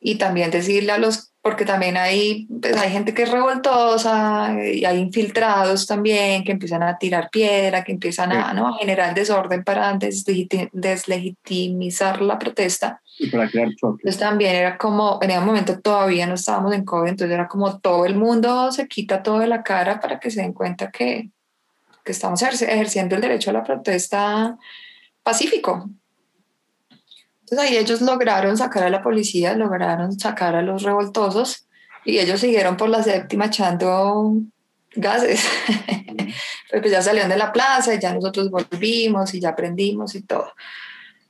[0.00, 4.84] y también decirle a los, porque también hay, pues, hay gente que es revoltosa y
[4.84, 8.68] hay infiltrados también que empiezan a tirar piedra, que empiezan a, ¿no?
[8.68, 9.98] a generar desorden para
[10.72, 13.00] deslegitimizar la protesta.
[13.18, 14.02] Y para crear choque.
[14.02, 17.78] Entonces también era como, en ese momento todavía no estábamos en COVID, entonces era como
[17.78, 21.30] todo el mundo se quita todo de la cara para que se den cuenta que,
[22.04, 24.56] que estamos ejerciendo el derecho a la protesta
[25.30, 25.88] pacífico.
[27.40, 31.68] Entonces ahí ellos lograron sacar a la policía, lograron sacar a los revoltosos
[32.04, 34.34] y ellos siguieron por la séptima echando
[34.92, 35.40] gases.
[36.70, 40.52] pues ya salieron de la plaza y ya nosotros volvimos y ya aprendimos y todo.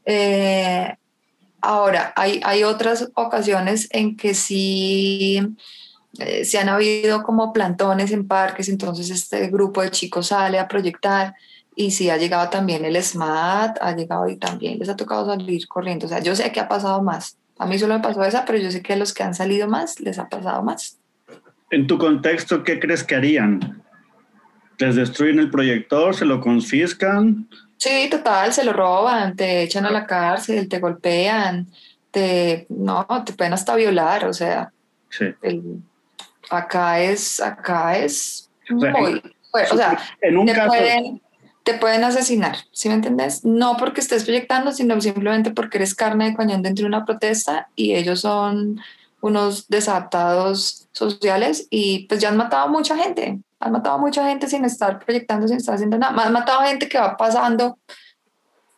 [0.07, 0.95] Eh,
[1.61, 5.41] ahora, hay, hay otras ocasiones en que sí
[6.19, 10.69] eh, se han habido como plantones en parques, entonces este grupo de chicos sale a
[10.69, 11.35] proyectar
[11.81, 15.67] y sí ha llegado también el SMAT, ha llegado y también les ha tocado salir
[15.67, 16.05] corriendo.
[16.05, 17.39] O sea, yo sé que ha pasado más.
[17.59, 19.67] A mí solo me pasó esa, pero yo sé que a los que han salido
[19.67, 20.99] más les ha pasado más.
[21.71, 23.83] En tu contexto, ¿qué crees que harían?
[24.77, 26.15] ¿Les destruyen el proyector?
[26.15, 27.49] ¿Se lo confiscan?
[27.79, 31.67] Sí, total, se lo roban, te echan a la cárcel, te golpean,
[32.11, 34.71] te, no, te pueden hasta violar, o sea,
[35.09, 35.35] sí.
[36.51, 41.23] acá es, acá es muy, o sea, en un caso, pueden,
[41.71, 43.45] te pueden asesinar, ¿sí me entiendes?
[43.45, 47.69] No porque estés proyectando, sino simplemente porque eres carne de cañón dentro de una protesta
[47.77, 48.81] y ellos son
[49.21, 54.27] unos desadaptados sociales y pues ya han matado a mucha gente, han matado a mucha
[54.27, 57.79] gente sin estar proyectando, sin estar haciendo nada, han matado a gente que va pasando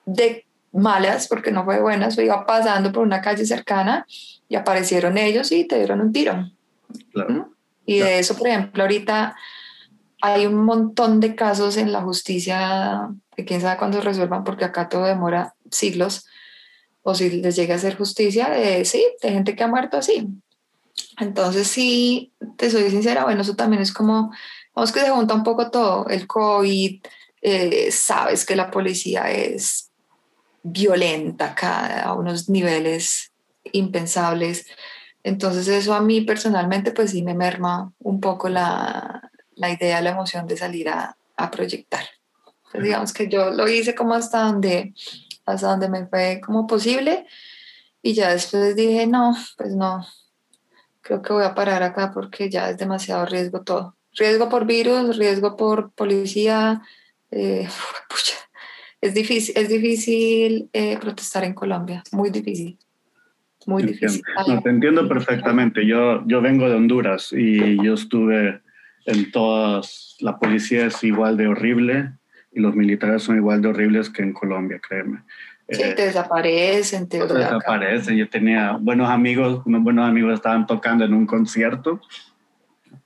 [0.04, 4.06] de malas, porque no fue buenas, iba pasando por una calle cercana
[4.48, 6.50] y aparecieron ellos y te dieron un tiro.
[7.12, 7.30] Claro.
[7.30, 7.44] ¿Mm?
[7.86, 9.34] Y de eso, por ejemplo, ahorita
[10.22, 14.88] hay un montón de casos en la justicia que quién sabe cuándo resuelvan, porque acá
[14.88, 16.26] todo demora siglos,
[17.02, 20.28] o si les llega a hacer justicia, de, sí, de gente que ha muerto así.
[21.18, 24.30] Entonces, sí, te soy sincera, bueno, eso también es como,
[24.76, 27.02] vamos que se junta un poco todo, el COVID,
[27.42, 29.90] eh, sabes que la policía es
[30.62, 33.32] violenta acá a unos niveles
[33.72, 34.66] impensables.
[35.24, 39.31] Entonces eso a mí personalmente pues sí me merma un poco la,
[39.62, 42.02] la idea, la emoción de salir a, a proyectar.
[42.56, 44.92] Entonces, digamos que yo lo hice como hasta donde,
[45.46, 47.26] hasta donde me fue como posible
[48.02, 50.04] y ya después dije, no, pues no,
[51.00, 53.96] creo que voy a parar acá porque ya es demasiado riesgo todo.
[54.14, 56.82] Riesgo por virus, riesgo por policía.
[57.30, 57.68] Eh,
[58.08, 58.34] pucha,
[59.00, 62.78] es difícil, es difícil eh, protestar en Colombia, muy difícil.
[63.66, 64.22] Muy difícil.
[64.48, 65.86] No, te entiendo perfectamente.
[65.86, 68.61] Yo, yo vengo de Honduras y yo estuve
[69.06, 72.12] en todas, la policía es igual de horrible
[72.52, 75.22] y los militares son igual de horribles que en Colombia, créeme.
[75.68, 78.16] Sí, te desaparecen, te, te desaparecen.
[78.16, 82.00] Yo tenía buenos amigos, unos buenos amigos estaban tocando en un concierto,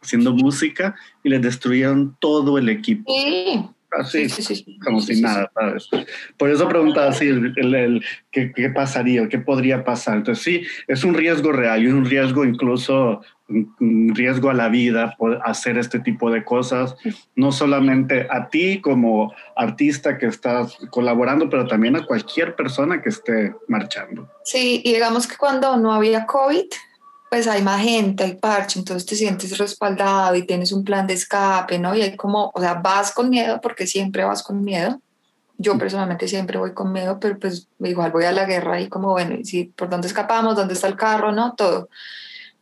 [0.03, 3.13] haciendo música y les destruyeron todo el equipo.
[3.15, 3.65] Sí.
[3.93, 5.89] Así, Sí, sí, como si nada, ¿sabes?
[6.37, 9.29] Por eso preguntaba así, el, el- el- ¿qué, qué pasaría?
[9.29, 10.17] ¿Qué podría pasar?
[10.19, 15.41] Entonces sí, es un riesgo real y un riesgo incluso, riesgo a la vida por
[15.45, 16.97] hacer este tipo de cosas,
[17.37, 23.11] no solamente a ti como artista que estás colaborando, pero también a cualquier persona que
[23.11, 24.29] esté marchando.
[24.45, 26.67] Sí, y digamos que cuando no había COVID,
[27.31, 31.15] pues hay más gente, hay parche, entonces te sientes respaldado y tienes un plan de
[31.15, 31.95] escape, ¿no?
[31.95, 35.01] Y hay como, o sea, vas con miedo porque siempre vas con miedo.
[35.59, 39.13] Yo personalmente siempre voy con miedo, pero pues igual voy a la guerra y como,
[39.13, 40.55] bueno, ¿y si por dónde escapamos?
[40.55, 41.33] ¿Dónde está el carro?
[41.33, 41.55] ¿No?
[41.55, 41.89] Todo.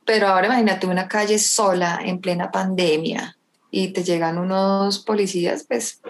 [0.06, 3.36] Pero ahora imagínate una calle sola en plena pandemia
[3.70, 6.00] y te llegan unos policías, pues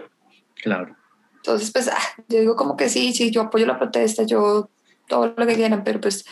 [0.63, 0.97] Claro.
[1.37, 4.69] entonces, pues, ah, yo digo como que sí, sí, yo apoyo la protesta, yo
[5.09, 6.25] todo lo que quieran, pero pues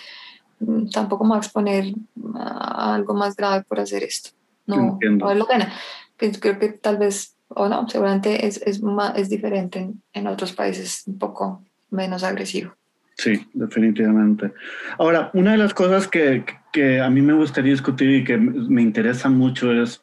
[0.60, 1.92] mm, tampoco me voy a exponer
[2.34, 4.30] a algo más grave por hacer esto.
[4.66, 5.26] No, Entiendo.
[5.26, 5.72] no la pena.
[6.16, 10.26] Que Creo que tal vez, o no, seguramente es, es, más, es diferente en, en
[10.26, 12.74] otros países, un poco menos agresivo.
[13.16, 14.52] Sí, definitivamente.
[14.98, 18.82] Ahora, una de las cosas que, que a mí me gustaría discutir y que me
[18.82, 20.02] interesa mucho es,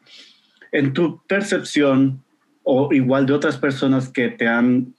[0.72, 2.24] en tu percepción,
[2.64, 4.94] o igual de otras personas que te han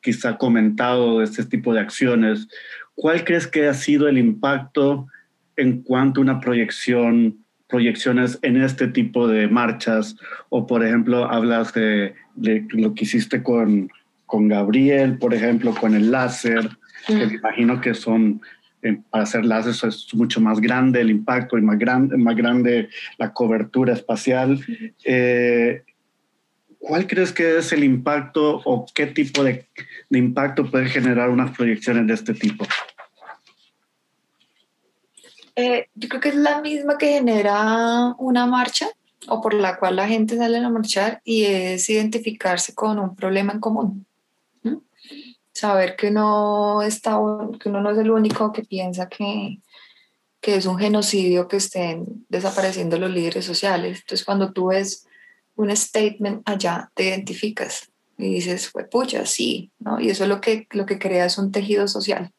[0.00, 2.48] quizá comentado este tipo de acciones,
[2.94, 5.06] ¿cuál crees que ha sido el impacto
[5.56, 10.16] en cuanto a una proyección, proyecciones en este tipo de marchas?
[10.50, 13.90] O, por ejemplo, hablas de, de lo que hiciste con,
[14.26, 18.40] con Gabriel, por ejemplo, con el láser que me imagino que son,
[18.82, 22.88] eh, para hacer láseres es mucho más grande el impacto y más grande, más grande
[23.16, 24.64] la cobertura espacial.
[25.04, 25.82] Eh,
[26.78, 29.66] ¿Cuál crees que es el impacto o qué tipo de,
[30.08, 32.66] de impacto puede generar unas proyecciones de este tipo?
[35.60, 38.86] Eh, yo creo que es la misma que genera una marcha
[39.26, 43.52] o por la cual la gente sale a marchar y es identificarse con un problema
[43.52, 44.06] en común.
[45.58, 47.18] Saber que, no está,
[47.58, 49.58] que uno no es el único que piensa que,
[50.40, 53.98] que es un genocidio que estén desapareciendo los líderes sociales.
[53.98, 55.08] Entonces, cuando tú ves
[55.56, 59.98] un statement allá, te identificas y dices, pues pucha, sí, ¿no?
[59.98, 62.30] Y eso es lo que, lo que crea es un tejido social.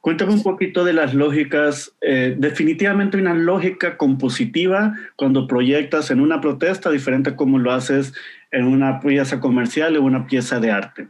[0.00, 1.92] Cuéntame un poquito de las lógicas.
[2.00, 8.12] Eh, definitivamente una lógica compositiva cuando proyectas en una protesta, diferente a como lo haces
[8.50, 11.08] en una pieza comercial o una pieza de arte.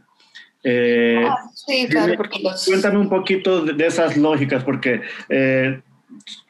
[0.63, 5.81] Eh, ah, sí, claro, porque Cuéntame un poquito de, esas lógicas, porque eh,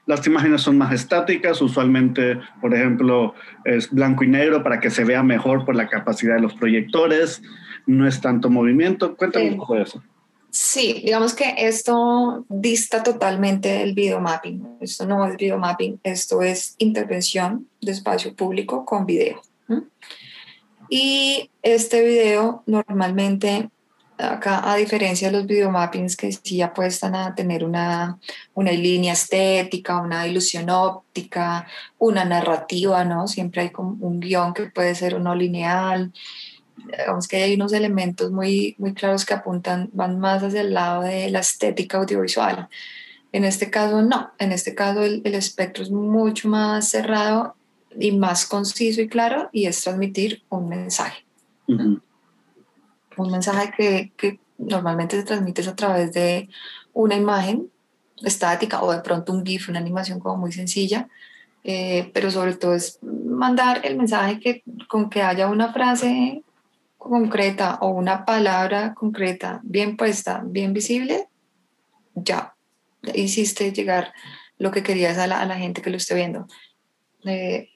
[0.06, 3.36] las imágenes son más estáticas, usualmente, por ejemplo,
[3.66, 7.42] es blanco y negro para que se vea mejor por la capacidad de los proyectores,
[7.86, 9.16] no es tanto movimiento.
[9.16, 10.04] Cuéntame un poco de eso.
[10.52, 14.78] Sí, digamos que esto dista totalmente del videomapping.
[14.82, 19.42] Esto no es videomapping, esto es intervención de espacio público con video.
[20.90, 23.70] Y este video normalmente,
[24.20, 28.20] acá a diferencia de los videomappings que sí apuestan a tener una,
[28.54, 31.66] una línea estética, una ilusión óptica,
[31.98, 33.28] una narrativa, ¿no?
[33.28, 36.12] Siempre hay como un guion que puede ser uno lineal,
[36.76, 41.04] digamos que hay unos elementos muy, muy claros que apuntan, van más hacia el lado
[41.04, 42.68] de la estética audiovisual.
[43.32, 47.56] En este caso no, en este caso el, el espectro es mucho más cerrado
[47.98, 51.26] y más conciso y claro y es transmitir un mensaje.
[53.20, 56.50] Un mensaje que, que normalmente se transmite a través de
[56.94, 57.70] una imagen
[58.24, 61.08] estática o de pronto un GIF, una animación como muy sencilla,
[61.64, 66.44] eh, pero sobre todo es mandar el mensaje que con que haya una frase
[66.98, 71.28] concreta o una palabra concreta bien puesta, bien visible,
[72.16, 72.56] ya
[73.14, 74.14] hiciste llegar
[74.58, 76.48] lo que querías a la, a la gente que lo esté viendo.
[77.26, 77.70] Eh,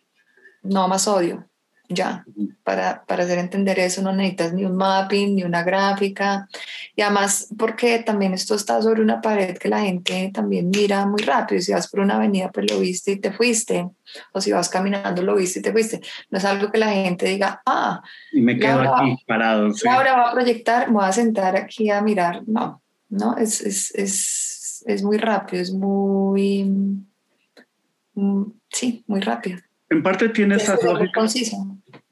[0.63, 1.47] no más odio,
[1.93, 2.25] ya.
[2.63, 6.47] Para, para, hacer entender eso no necesitas ni un mapping, ni una gráfica.
[6.95, 11.21] Y además, porque también esto está sobre una pared que la gente también mira muy
[11.21, 11.61] rápido.
[11.61, 13.89] Si vas por una avenida, pues lo viste y te fuiste.
[14.31, 16.01] O si vas caminando, lo viste y te fuiste.
[16.29, 19.69] No es algo que la gente diga, ah, y me quedo aquí parado.
[19.89, 22.43] Ahora va a proyectar, me voy a sentar aquí a mirar.
[22.47, 26.63] No, no, es, es, es, es muy rápido, es muy,
[28.13, 29.59] mm, sí, muy rápido.
[29.89, 30.79] En parte tiene esas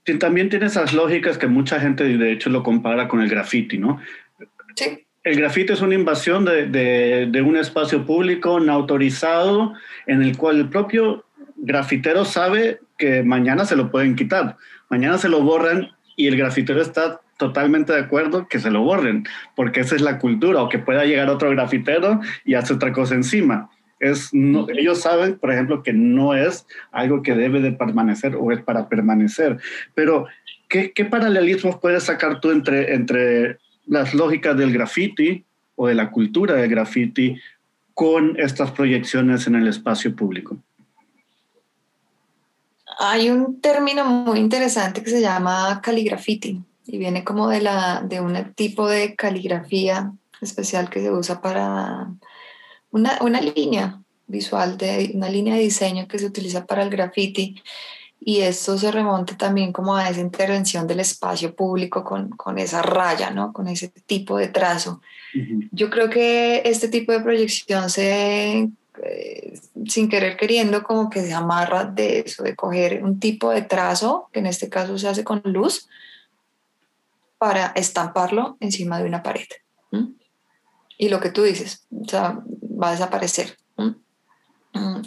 [0.06, 0.20] lógicas.
[0.20, 4.00] También tiene esas lógicas que mucha gente, de hecho, lo compara con el graffiti, ¿no?
[4.76, 5.06] Sí.
[5.24, 9.74] El graffiti es una invasión de, de, de, un espacio público no autorizado
[10.08, 11.26] en el cual el propio
[11.58, 14.58] grafitero sabe que mañana se lo pueden quitar,
[14.90, 19.26] mañana se lo borran y el grafitero está totalmente de acuerdo que se lo borren,
[19.56, 23.16] porque esa es la cultura, o que pueda llegar otro grafitero y hace otra cosa
[23.16, 23.70] encima.
[24.02, 28.52] Es, no, ellos saben, por ejemplo, que no es algo que debe de permanecer o
[28.52, 29.60] es para permanecer.
[29.94, 30.26] Pero,
[30.68, 35.46] ¿qué, qué paralelismos puedes sacar tú entre, entre las lógicas del graffiti
[35.76, 37.40] o de la cultura del graffiti
[37.94, 40.58] con estas proyecciones en el espacio público?
[43.00, 48.20] Hay un término muy interesante que se llama caligrafiti y viene como de, la, de
[48.20, 52.08] un tipo de caligrafía especial que se usa para
[52.92, 57.62] una, una línea visual, de, una línea de diseño que se utiliza para el graffiti
[58.24, 62.84] y esto se remonta también como a esa intervención del espacio público con, con esa
[62.84, 63.52] raya, ¿no?
[63.52, 65.02] con ese tipo de trazo.
[65.72, 68.70] Yo creo que este tipo de proyección se,
[69.04, 73.64] eh, sin querer queriendo, como que se amarra de eso, de coger un tipo de
[73.64, 75.88] trazo, que en este caso se hace con luz,
[77.40, 79.48] para estamparlo encima de una pared.
[81.02, 82.44] Y lo que tú dices, o sea,
[82.80, 83.58] va a desaparecer.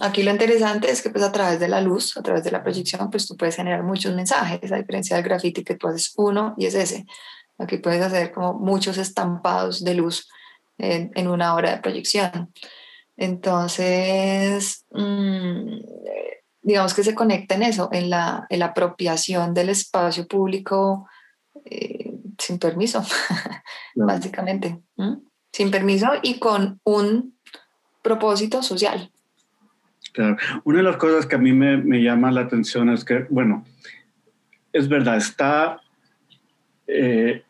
[0.00, 2.64] Aquí lo interesante es que pues a través de la luz, a través de la
[2.64, 6.56] proyección, pues tú puedes generar muchos mensajes, a diferencia del graffiti que tú haces uno
[6.58, 7.06] y es ese.
[7.58, 10.28] Aquí puedes hacer como muchos estampados de luz
[10.78, 12.52] en, en una hora de proyección.
[13.16, 15.78] Entonces, mmm,
[16.60, 21.06] digamos que se conecta en eso, en la, en la apropiación del espacio público
[21.64, 23.00] eh, sin permiso,
[23.94, 24.80] básicamente.
[25.54, 27.32] Sin permiso y con un
[28.02, 29.08] propósito social.
[30.12, 30.36] Claro.
[30.64, 33.64] Una de las cosas que a mí me, llama la atención es que, bueno,
[34.72, 35.80] es verdad, está
[36.88, 37.44] eh,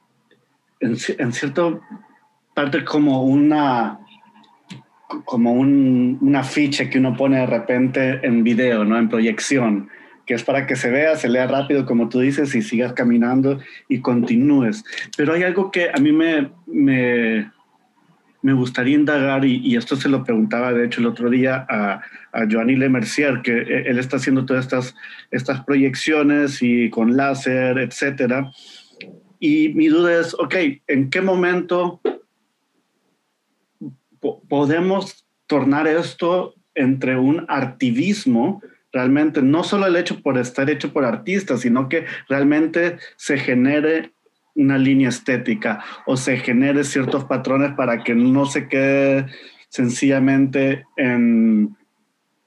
[0.80, 1.80] en, en cierta
[2.54, 3.98] parte como una
[5.24, 8.98] como un, una ficha que uno pone de repente en video, ¿no?
[8.98, 9.88] En proyección,
[10.26, 13.60] que es para que se vea, se lea rápido, como tú dices, y sigas caminando
[13.88, 14.84] y continúes.
[15.16, 17.50] Pero hay algo que a mí me, me,
[18.44, 22.46] me gustaría indagar, y, esto se lo preguntaba de hecho el otro día a, a
[22.48, 22.78] Joanny
[23.42, 24.94] que e, él está haciendo todas estas,
[25.30, 28.52] estas proyecciones y con láser, etcétera.
[29.40, 32.02] Y mi duda es, ok, ¿en qué momento
[34.46, 41.06] podemos tornar esto entre un artivismo, realmente no solo el hecho por estar hecho por
[41.06, 44.13] artistas, sino que realmente se genere
[44.54, 49.26] una línea estética o se genere ciertos patrones para que no se quede
[49.68, 51.76] sencillamente en,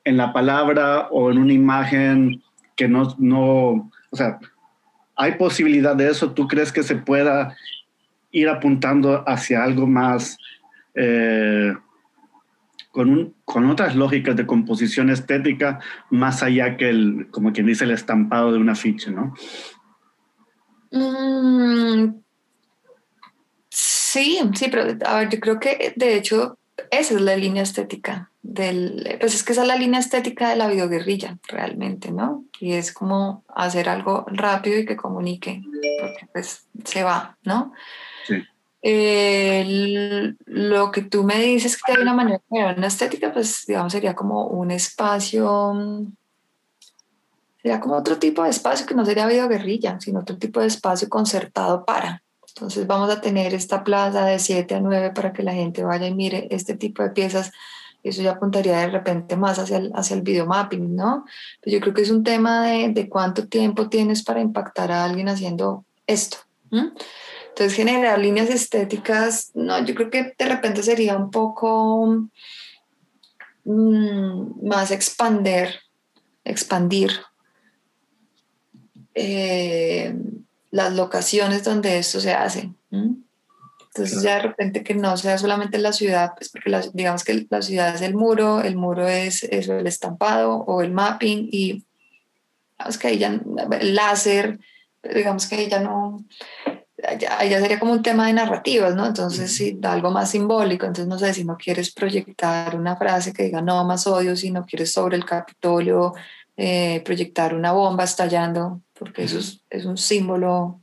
[0.06, 2.42] en la palabra o en una imagen
[2.76, 4.40] que no, no, o sea,
[5.18, 6.32] hay posibilidad de eso.
[6.32, 7.58] ¿Tú crees que se pueda
[8.32, 10.38] ir apuntando hacia algo más
[10.94, 11.74] eh,
[12.92, 15.80] con, un, con otras lógicas de composición estética
[16.10, 19.34] más allá que el, como quien dice, el estampado de una ficha, ¿no?
[20.92, 22.22] Mm,
[23.70, 26.58] sí, sí, pero a ver, yo creo que de hecho
[26.92, 30.56] esa es la línea estética del, pues es que esa es la línea estética de
[30.56, 32.46] la videoguerrilla realmente, ¿no?
[32.60, 35.62] Y es como hacer algo rápido y que comunique,
[36.00, 37.74] porque pues se va, ¿no?
[38.26, 38.44] Sí.
[40.46, 43.92] lo que tú me dices que hay una manera de crear una estética, pues digamos
[43.92, 46.08] sería como un espacio,
[47.68, 51.10] sería como otro tipo de espacio que no sería videoguerrilla, sino otro tipo de espacio
[51.10, 52.24] concertado para,
[52.58, 56.08] entonces vamos a tener esta plaza de 7 a 9 para que la gente vaya
[56.08, 57.52] y mire este tipo de piezas.
[58.04, 61.26] Eso ya apuntaría de repente más hacia el, hacia el videomapping, ¿no?
[61.62, 65.04] Pero yo creo que es un tema de, de cuánto tiempo tienes para impactar a
[65.06, 66.38] alguien haciendo esto.
[66.72, 72.28] Entonces generar líneas estéticas, no, yo creo que de repente sería un poco
[73.66, 75.80] mm, más expander,
[76.44, 77.12] expandir.
[79.20, 80.14] Eh,
[80.70, 82.70] las locaciones donde esto se hace.
[82.92, 87.64] Entonces ya de repente que no sea solamente la ciudad, pues porque digamos que la
[87.64, 91.84] ciudad es el muro, el muro es, el estampado o el mapping y
[92.78, 93.42] digamos que ahí ya
[93.80, 94.60] el láser,
[95.02, 96.24] digamos que ahí ya no,
[97.20, 99.08] ya, ya, sería como un tema de narrativas, ¿no?
[99.08, 103.44] Entonces sí, algo más simbólico, entonces no sé si no quieres proyectar una frase que
[103.44, 106.14] diga no más odio, si no quieres sobre el Capitolio
[106.60, 109.38] eh, proyectar una bomba estallando, porque eso
[109.70, 110.82] es, un símbolo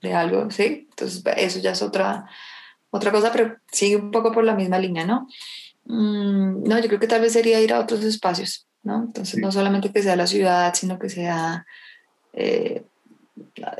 [0.00, 0.86] de algo, ¿sí?
[0.88, 2.26] Entonces, eso ya es otra,
[2.90, 5.26] otra cosa, pero sigue un poco por la misma línea, ¿no?
[5.86, 9.02] Mm, no, yo creo que tal vez sería ir a otros espacios, ¿no?
[9.02, 11.66] Entonces, no solamente que sea la ciudad, sino que sea
[12.32, 12.84] eh,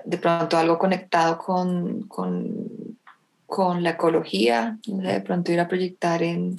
[0.05, 2.99] de pronto algo conectado con, con,
[3.47, 6.57] con la ecología, de pronto ir a proyectar en,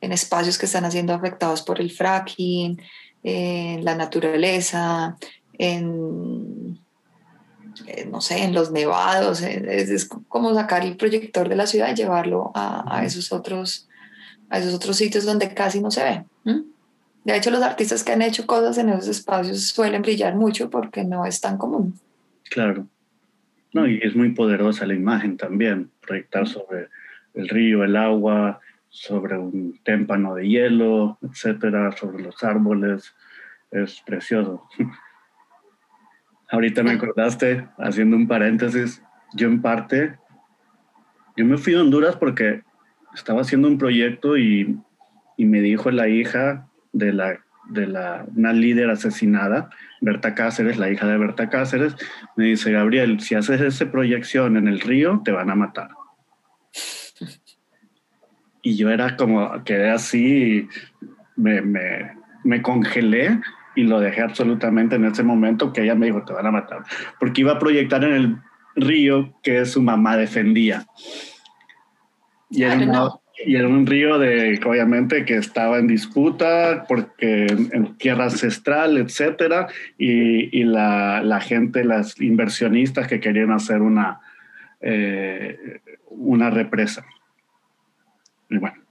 [0.00, 2.80] en espacios que están siendo afectados por el fracking,
[3.28, 5.16] en la naturaleza,
[5.58, 6.78] en,
[8.08, 12.52] no sé, en los nevados, es, como sacar el proyector de la ciudad y llevarlo
[12.54, 13.88] a, esos otros
[14.48, 16.24] a esos otros sitios donde casi no se ve.
[17.24, 21.02] De hecho, los artistas que han hecho cosas en esos espacios suelen brillar mucho porque
[21.02, 21.98] no es tan común.
[22.48, 22.86] Claro.
[23.72, 26.86] No, y es muy poderosa la imagen también, proyectar sobre
[27.34, 33.14] el río, el agua, sobre un témpano de hielo, etcétera, sobre los árboles.
[33.70, 34.68] Es precioso.
[36.50, 39.02] Ahorita me acordaste, haciendo un paréntesis,
[39.34, 40.16] yo en parte,
[41.36, 42.62] yo me fui a Honduras porque
[43.14, 44.78] estaba haciendo un proyecto y,
[45.38, 49.70] me dijo la hija de la de la, una líder asesinada,
[50.00, 51.96] Berta Cáceres, la hija de Berta Cáceres,
[52.36, 55.90] me dice, Gabriel, si haces esa proyección en el río, te van a matar.
[58.66, 60.68] Y yo era como, quedé así,
[61.36, 63.38] me, me, me congelé
[63.76, 66.82] y lo dejé absolutamente en ese momento que ella me dijo, te van a matar,
[67.20, 68.36] porque iba a proyectar en el
[68.74, 70.84] río que su mamá defendía.
[72.50, 73.12] Y era,
[73.46, 79.68] y era un río de, obviamente, que estaba en disputa porque en, tierra ancestral, etcétera,
[79.96, 84.18] y, y la, la, gente, las inversionistas que querían hacer una,
[84.80, 87.04] eh, una represa.
[88.48, 88.86] Y bueno.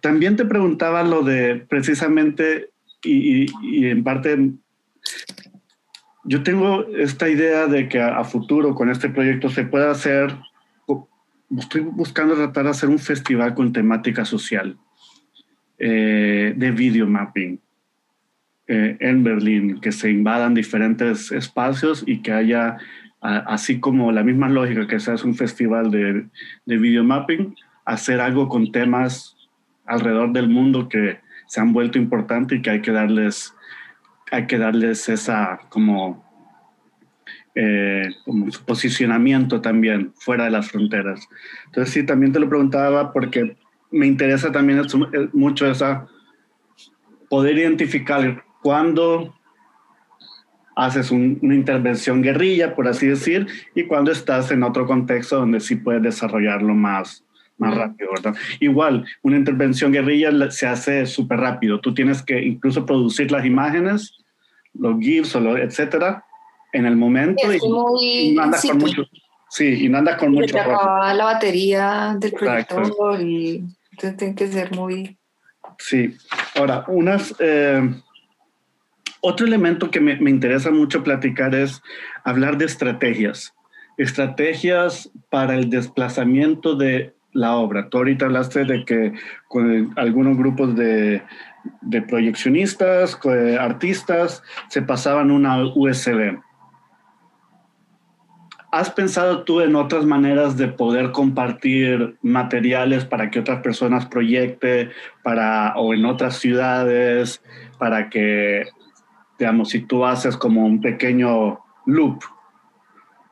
[0.00, 2.70] También te preguntaba lo de precisamente
[3.02, 4.52] y, en parte
[6.24, 10.34] yo tengo esta idea de que a, futuro con este proyecto se pueda hacer,
[11.56, 14.76] estoy buscando tratar de hacer un festival con temática social
[15.78, 17.60] eh, de video mapping
[18.66, 22.78] eh, en Berlín, que se invadan diferentes espacios y que haya,
[23.20, 26.26] así como la misma lógica que se hace un festival de,
[26.64, 27.54] de video mapping,
[27.86, 29.36] hacer algo con temas
[29.86, 33.54] alrededor del mundo que, se han vuelto importantes y que hay que darles,
[34.30, 36.24] hay que darles esa como
[37.54, 41.26] eh, como posicionamiento también fuera de las fronteras.
[41.66, 43.56] Entonces sí, también te lo preguntaba porque
[43.90, 44.82] me interesa también
[45.32, 46.06] mucho esa
[47.30, 49.34] poder identificar cuándo
[50.76, 55.76] haces una intervención guerrilla, por así decir, y cuando estás en otro contexto donde sí
[55.76, 57.25] puedes desarrollarlo más,
[57.58, 58.34] más rápido, ¿verdad?
[58.60, 61.80] Igual, una intervención guerrilla se hace súper rápido.
[61.80, 64.14] Tú tienes que incluso producir las imágenes,
[64.74, 66.24] los GIFs, o etcétera,
[66.72, 67.42] en el momento.
[68.00, 69.04] y, no andas con mucho.
[69.48, 70.56] Sí, y no andas con mucho.
[70.56, 75.16] la batería del proyector y entonces tiene que ser muy.
[75.78, 76.14] Sí.
[76.54, 77.34] Ahora, unas.
[77.38, 77.80] Eh,
[79.20, 81.82] otro elemento que me, me, interesa mucho platicar es
[82.22, 83.54] hablar de estrategias.
[83.96, 87.88] Estrategias para el desplazamiento de la obra.
[87.88, 89.12] Tú ahorita hablaste de que
[89.48, 91.22] con algunos grupos de,
[92.08, 93.18] proyeccionistas,
[93.60, 96.38] artistas, se pasaban una USB.
[98.72, 104.90] ¿Has pensado tú en otras maneras de poder compartir materiales para que otras personas proyecten
[105.22, 107.42] para, o en otras ciudades
[107.78, 108.64] para que,
[109.38, 112.22] digamos, si tú haces como un pequeño loop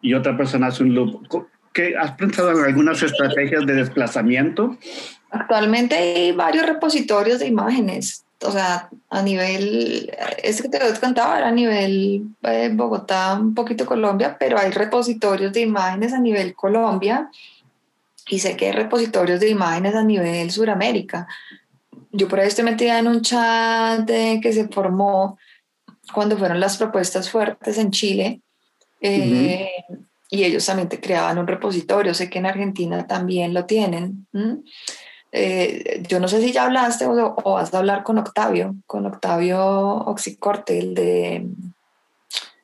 [0.00, 1.26] y otra persona hace un loop,
[1.98, 4.76] ¿Has pensado en algunas estrategias de desplazamiento?
[5.30, 8.24] Actualmente hay varios repositorios de imágenes.
[8.42, 10.12] O sea, a nivel,
[10.42, 14.70] es que te lo contaba, era a nivel eh, Bogotá, un poquito Colombia, pero hay
[14.70, 17.30] repositorios de imágenes a nivel Colombia
[18.28, 21.26] y sé que hay repositorios de imágenes a nivel Suramérica.
[22.12, 25.38] Yo por ahí estoy metida en un chat que se formó
[26.12, 28.40] cuando fueron las propuestas fuertes en Chile.
[29.00, 29.70] Eh,
[30.34, 32.12] y ellos también te creaban un repositorio.
[32.12, 34.26] Sé que en Argentina también lo tienen.
[35.30, 39.64] Eh, yo no sé si ya hablaste o, vas a hablar con Octavio, con Octavio
[39.64, 41.46] Oxicorte, el de,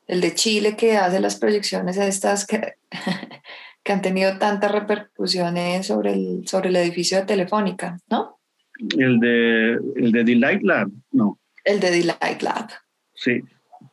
[0.08, 2.74] el de Chile que hace las proyecciones estas que,
[3.84, 8.38] que han tenido tantas repercusiones sobre el, sobre el edificio de Telefónica, ¿no?
[8.98, 11.38] El de, el de Delight Lab, no.
[11.64, 12.68] El de Delight Lab.
[13.14, 13.42] Sí,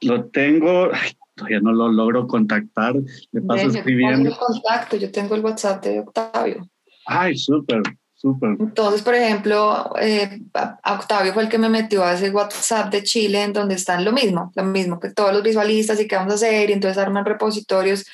[0.02, 0.90] lo tengo,
[1.38, 2.96] todavía no lo logro contactar.
[3.32, 4.30] Me paso escribiendo.
[4.30, 6.68] Yo contacto, yo tengo el WhatsApp de Octavio.
[7.06, 7.82] Ay, súper,
[8.16, 8.58] súper.
[8.60, 10.42] Entonces, por ejemplo, eh,
[10.84, 14.12] Octavio fue el que me metió a ese WhatsApp de Chile, en donde están lo
[14.12, 17.24] mismo, lo mismo que todos los visualistas y qué vamos a hacer, y entonces arman
[17.24, 18.06] repositorios.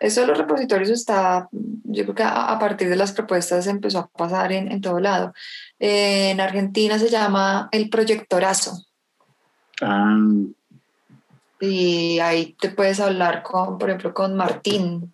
[0.00, 4.06] Eso de los repositorios está, yo creo que a, partir de las propuestas empezó a
[4.06, 5.34] pasar en, en todo lado.
[5.80, 8.84] Eh, en Argentina se llama el proyectorazo.
[9.82, 10.16] Ah,
[11.60, 15.12] y ahí te puedes hablar con, por ejemplo, con Martín,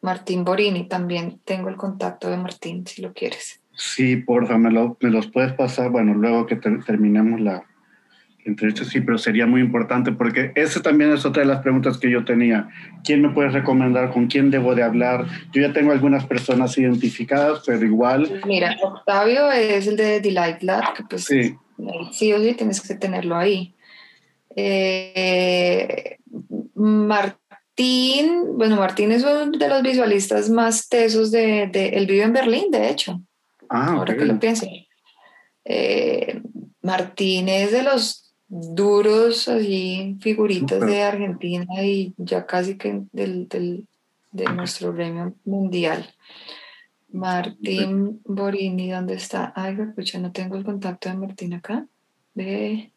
[0.00, 3.60] Martín Borini, también tengo el contacto de Martín, si lo quieres.
[3.72, 7.64] Sí, porfa, me, lo, me los puedes pasar, bueno, luego que terminemos la
[8.44, 12.10] entrevista, sí, pero sería muy importante porque esa también es otra de las preguntas que
[12.10, 12.68] yo tenía.
[13.04, 14.10] ¿Quién me puede recomendar?
[14.10, 15.26] ¿Con quién debo de hablar?
[15.52, 18.40] Yo ya tengo algunas personas identificadas, pero igual...
[18.46, 21.56] Mira, Octavio es el de Delight Lab, que pues sí,
[22.12, 23.74] sí o sí tienes que tenerlo ahí.
[24.60, 26.18] Eh,
[26.74, 32.32] Martín, bueno, Martín es uno de los visualistas más tesos de, de él vive en
[32.32, 33.20] Berlín, de hecho.
[33.68, 34.66] Ah, ahora que lo pienso.
[35.64, 36.42] Eh,
[36.82, 43.86] Martín es de los duros, así, figuritas de Argentina y ya casi que del, del,
[44.32, 46.12] de nuestro premio mundial.
[47.12, 49.52] Martín Borini, ¿dónde está?
[49.54, 51.86] Ay, escucha, no tengo el contacto de Martín acá.
[52.34, 52.90] Ve.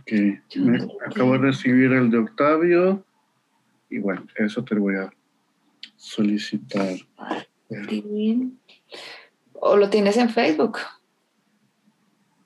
[0.00, 0.40] Okay.
[0.56, 3.04] Me acabo de recibir el de Octavio
[3.88, 5.12] y bueno, eso te voy a
[5.96, 6.94] solicitar.
[9.54, 10.78] ¿O lo tienes en Facebook?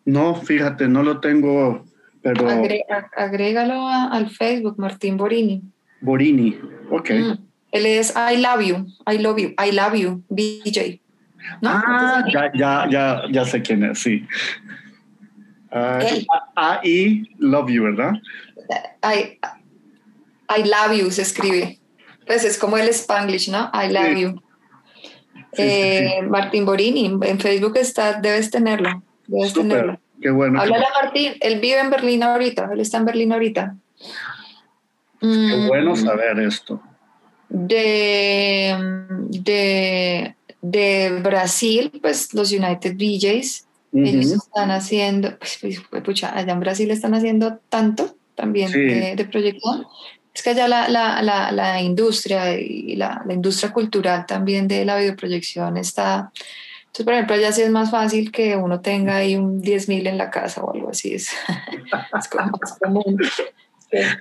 [0.04, 1.84] No, fíjate, no lo tengo,
[2.22, 2.48] pero...
[3.16, 5.62] agrégalo al Facebook, Martín Borini.
[6.00, 6.58] Borini,
[6.90, 7.10] ok.
[7.10, 7.32] Mm,
[7.72, 11.00] él es I love you, I love you, I love you, BJ.
[11.62, 14.26] Ah, ya, ya, ya, ya sé quién es, sí.
[15.72, 16.24] Uh,
[16.56, 18.14] I love you, ¿verdad?
[19.02, 19.38] I,
[20.48, 21.78] I love you se escribe.
[22.26, 23.70] Pues es como el spanglish, ¿no?
[23.72, 24.42] I love you.
[25.56, 29.02] Eh, Martín Borini, en Facebook está, debes tenerlo.
[29.26, 29.98] Debes tenerlo.
[30.20, 30.60] Qué bueno.
[30.60, 33.74] Háblale a Martín, él vive en Berlín ahorita, él está en Berlín ahorita.
[35.20, 35.66] Qué mm.
[35.66, 36.80] bueno saber esto.
[37.48, 38.76] De,
[39.28, 45.58] de, de Brasil, pues los United DJs ellos están haciendo, pues,
[45.90, 49.86] pues, pucha, allá en Brasil están haciendo tanto también de, proyección.
[50.32, 54.96] Es que allá la, la, la, la industria y la, industria cultural también de la
[54.96, 56.30] videoproyección está...
[56.80, 60.18] Entonces, por ejemplo, allá sí es más fácil que uno tenga ahí un 10.000 en
[60.18, 61.30] la casa o algo así, es,
[62.18, 63.16] es como más común.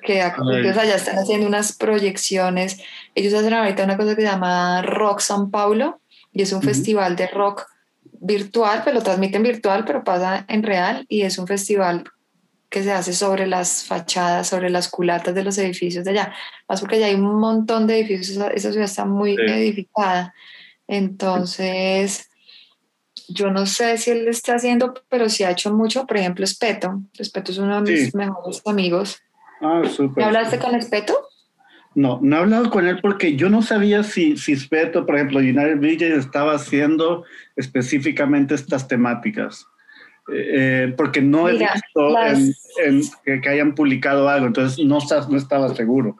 [0.03, 2.79] que ellos allá están haciendo unas proyecciones.
[3.15, 5.99] Ellos hacen ahorita una cosa que se llama Rock San Paulo
[6.31, 7.65] y es un festival de rock
[8.19, 12.03] virtual, pues lo transmiten virtual, pero pasa en real y es un festival
[12.69, 16.33] que se hace sobre las fachadas, sobre las culatas de los edificios de allá.
[16.67, 20.33] Más porque allá hay un montón de edificios, esa ciudad está muy edificada.
[20.87, 22.29] Entonces,
[23.27, 26.05] yo no sé si él está haciendo, pero sí ha hecho mucho.
[26.05, 27.01] Por ejemplo, Espeto.
[27.17, 29.21] Espeto es uno de mis mejores amigos.
[29.61, 30.23] Ah, súper.
[30.23, 31.28] ¿Hablaste con Espeto?
[31.99, 35.39] No, no he hablado con él porque yo no sabía si, si Espeto, por ejemplo,
[35.39, 37.25] United Villa estaba haciendo
[37.57, 39.67] específicamente estas temáticas.
[40.33, 42.15] Eh, porque no he visto
[43.25, 46.15] que, hayan publicado algo, entonces no, no estaba seguro.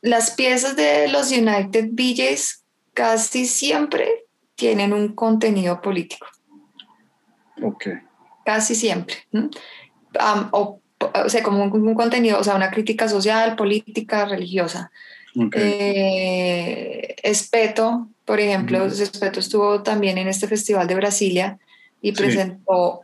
[0.00, 4.24] Las piezas de los United BJs casi siempre
[4.54, 6.26] tienen un contenido político.
[7.60, 7.88] Ok.
[8.46, 9.16] Casi siempre.
[10.52, 10.80] o,
[11.28, 14.90] sea, como un, contenido, o sea, una crítica social, política, religiosa.
[15.54, 21.58] Eh, Espeto, por ejemplo, Espeto estuvo también en este festival de Brasilia
[22.00, 23.02] y presentó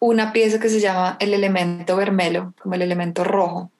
[0.00, 3.70] una pieza que se llama El elemento vermelo, como el elemento rojo.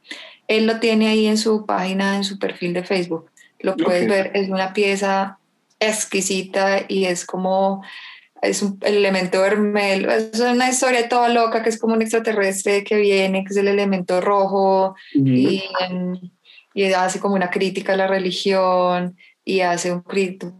[0.46, 3.30] Él lo tiene ahí en su página, en su perfil de Facebook.
[3.60, 5.38] Lo puedes ver, es una pieza
[5.80, 7.82] exquisita y es como,
[8.42, 12.96] es un elemento vermelo, es una historia toda loca que es como un extraterrestre que
[12.96, 15.62] viene, que es el elemento rojo y,
[16.74, 19.16] y hace como una crítica a la religión
[19.48, 20.04] y hace un,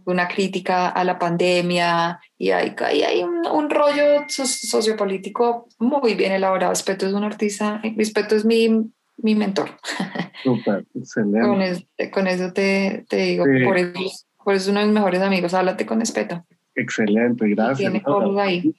[0.05, 6.71] una crítica a la pandemia y hay, hay un, un, rollo sociopolítico muy bien elaborado.
[6.71, 9.77] Respeto es un artista, Respeto es mi, mi mentor.
[10.43, 12.09] Súper, excelente.
[12.09, 13.93] Con, eso te, te digo, por, eso,
[14.43, 16.43] por, eso, es uno de mis mejores amigos, háblate con respeto.
[16.79, 17.91] Excelente, gracias.
[17.91, 18.03] Tiene
[18.39, 18.73] ahí.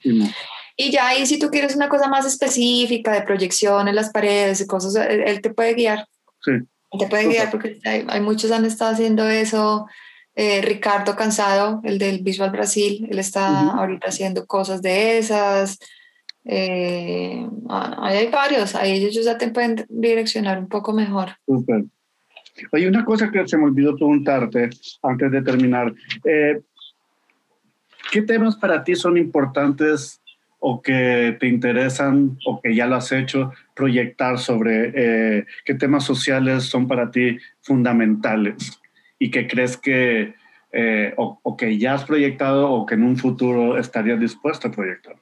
[0.77, 4.61] Y ya ahí si tú quieres una cosa más específica de proyección en las paredes
[4.61, 6.07] y cosas, él, te puede guiar.
[6.41, 6.53] Sí.
[6.97, 9.85] Te puede guiar porque hay, hay muchos han estado haciendo eso.
[10.33, 15.77] Eh, Ricardo Cansado, el del Visual Brasil, él está ahorita haciendo cosas de esas.
[16.45, 21.35] Eh, ah, hay varios, ahí ellos ya te pueden direccionar un poco mejor.
[21.45, 21.83] Súper.
[22.71, 24.69] Hay una cosa que se me olvidó preguntarte
[25.03, 25.93] antes de terminar.
[26.25, 26.61] Eh,
[28.11, 30.21] ¿Qué temas para ti son importantes
[30.59, 36.65] o que te interesan o que ya lo has hecho proyectar sobre qué temas sociales
[36.65, 38.81] son para ti fundamentales?
[39.21, 40.33] y que crees que
[40.71, 45.15] eh, o, que ya has proyectado o que en un futuro estarías dispuesto a proyectar?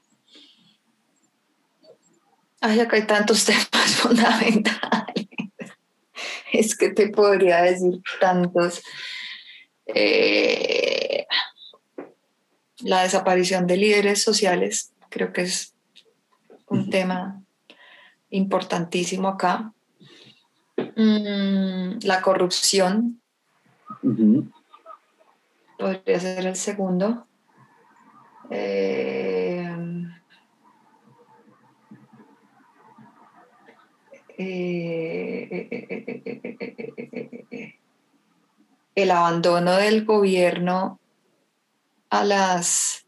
[2.61, 5.27] Ay, acá hay tantos temas fundamentales.
[6.53, 8.81] Es que te podría decir tantos.
[9.85, 10.78] Eh,
[12.81, 15.73] la desaparición de líderes sociales creo que es
[16.67, 17.41] un tema
[18.29, 19.73] importantísimo acá.
[20.95, 23.19] Mm, la corrupción
[25.77, 27.25] Podría ser el segundo.
[28.49, 29.69] Eh,
[38.95, 40.99] el abandono del gobierno
[42.09, 43.05] a las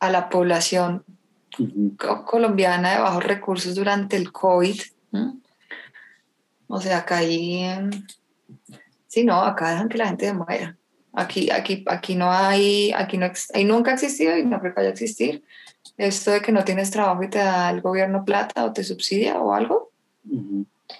[0.00, 1.04] a la población
[2.24, 4.80] colombiana de bajos recursos durante el COVID.
[6.68, 7.64] O sea, acá hay
[9.08, 10.76] Sí, no, acá dejan que la gente muera.
[11.14, 14.80] Aquí, aquí, aquí no hay, aquí no, hay nunca ha existido y no creo que
[14.80, 15.42] vaya a existir.
[15.96, 19.40] Esto de que no tienes trabajo y te da el gobierno plata o te subsidia
[19.40, 19.90] o algo,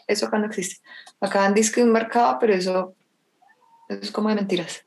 [0.07, 0.76] eso acá no existe.
[1.20, 2.94] Acá han dicho que un mercado, pero eso,
[3.88, 4.84] es como de mentiras.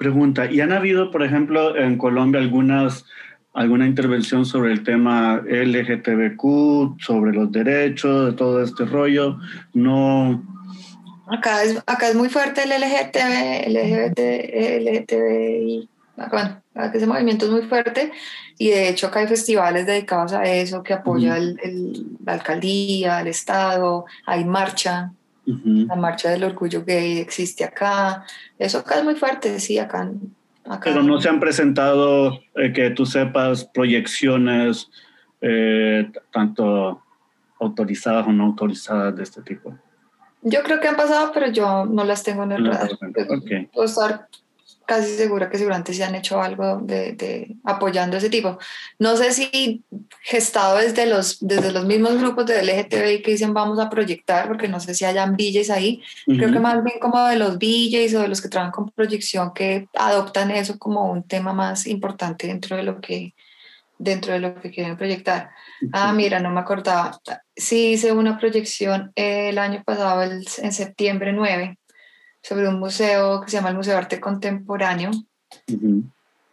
[0.00, 3.04] Pregunta, ¿y han habido, por ejemplo, en Colombia algunas,
[3.52, 9.36] alguna intervención sobre el tema LGTBQ, sobre los derechos, de todo este rollo?
[9.74, 10.42] No,
[11.30, 14.18] Acá es, acá es muy fuerte el LGTB, LGBT,
[14.80, 15.88] LGTBI.
[16.30, 16.62] Bueno,
[16.94, 18.10] ese movimiento es muy fuerte
[18.56, 24.06] y de hecho acá hay festivales dedicados a eso que apoya la alcaldía, el Estado,
[24.24, 25.12] hay marcha,
[25.86, 28.24] la marcha del orgullo gay existe acá.
[28.58, 30.10] Eso acá es muy fuerte, sí, acá.
[30.84, 34.88] Pero no se han presentado, eh, que tú sepas, proyecciones
[35.40, 37.02] eh, tanto
[37.58, 39.76] autorizadas o no autorizadas de este tipo.
[40.42, 42.90] Yo creo que han pasado, pero yo no las tengo en el radar.
[43.72, 44.28] Puedo estar
[44.90, 48.58] casi segura que seguramente se han hecho algo de, apoyando ese tipo.
[48.98, 49.84] No sé si
[50.22, 54.66] gestado desde los, desde los mismos grupos de LGTBI que dicen vamos a proyectar, porque
[54.66, 56.02] no sé si hayan BJs ahí.
[56.26, 59.54] Creo que más bien como de los BJs o de los que trabajan con proyección
[59.54, 63.34] que adoptan eso como un tema más importante dentro de lo que
[63.96, 65.50] dentro de lo que quieren proyectar.
[65.92, 67.20] Ah, mira, no me acordaba.
[67.54, 71.78] Sí hice una proyección el año pasado, en septiembre 9,
[72.42, 75.10] sobre un museo que se llama el Museo de Arte Contemporáneo,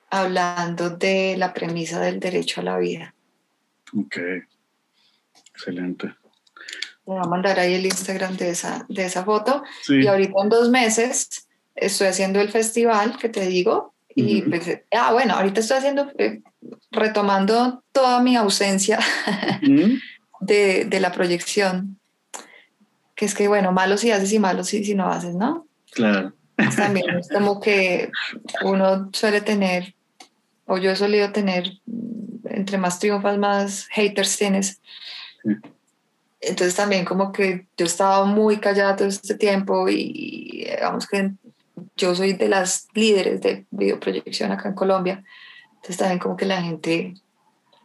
[0.10, 3.14] hablando de la premisa del derecho a la vida.
[3.98, 4.18] Ok,
[5.54, 6.14] excelente.
[7.06, 9.64] Voy a mandar ahí el Instagram de esa, de esa foto.
[9.88, 13.94] Y ahorita en dos meses estoy haciendo el festival que te digo.
[14.10, 16.42] Y pues, ah, bueno, ahorita estoy haciendo, eh,
[16.92, 19.00] retomando toda mi ausencia
[20.42, 22.00] de, de, la proyección.
[23.16, 25.67] Que es que, bueno, malo si haces y malo si, si no haces, ¿no?
[25.98, 26.34] Claro.
[26.76, 28.10] También es como que
[28.64, 29.94] uno suele tener,
[30.66, 31.74] o yo he solido tener,
[32.46, 34.82] entre más triunfas, más haters tienes.
[35.44, 35.52] Sí
[36.40, 41.32] entonces también como que yo estaba muy callada todo este tiempo y digamos que
[41.96, 45.24] yo soy de las líderes de videoproyección acá en Colombia,
[45.76, 47.14] entonces también como que la gente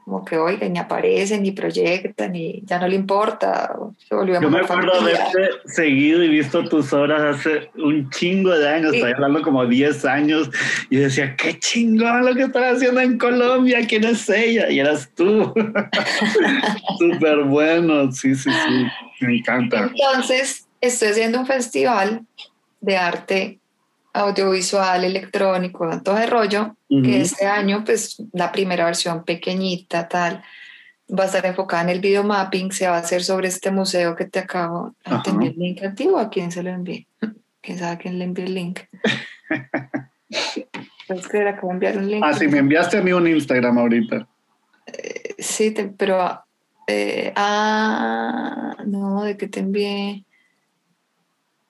[0.04, 3.72] como que oiga, ni aparece, ni proyecta, ni ya no le importa.
[4.08, 8.50] Se volvió Yo me acuerdo de haberte seguido y visto tus obras hace un chingo
[8.50, 10.50] de años, estoy hablando como 10 años,
[10.90, 14.68] y decía, qué chingón lo que estás haciendo en Colombia, ¿quién es ella?
[14.70, 15.52] Y eras tú.
[16.98, 19.90] Súper bueno, sí, sí, sí, me encanta.
[19.94, 22.22] Entonces, estoy haciendo un festival
[22.80, 23.58] de arte
[24.12, 30.42] audiovisual, electrónico, todo de rollo, que este año, pues la primera versión pequeñita, tal,
[31.08, 34.14] va a estar enfocada en el video mapping, se va a hacer sobre este museo
[34.14, 37.06] que te acabo de tener el link antiguo, ¿a quién se lo envié?
[37.62, 38.80] ¿Quién sabe a quién le envié el link?
[41.08, 42.24] Pues que acabo de enviar un link.
[42.24, 44.26] Ah, sí, me enviaste a mí un Instagram ahorita.
[44.86, 46.42] Eh, sí, pero...
[46.86, 50.24] Eh, ah, no, ¿de qué te envié?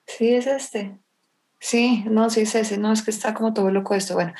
[0.06, 0.96] Sí, es este.
[1.58, 4.32] Sí, no, sí, sí, sí, no, es que está como todo loco esto, bueno.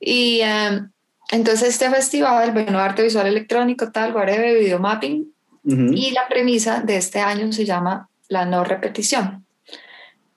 [0.00, 0.90] Y em,
[1.30, 5.32] entonces este festival, bueno, arte visual electrónico, tal, de video mapping,
[5.68, 9.44] y la premisa de este año se llama la no repetición.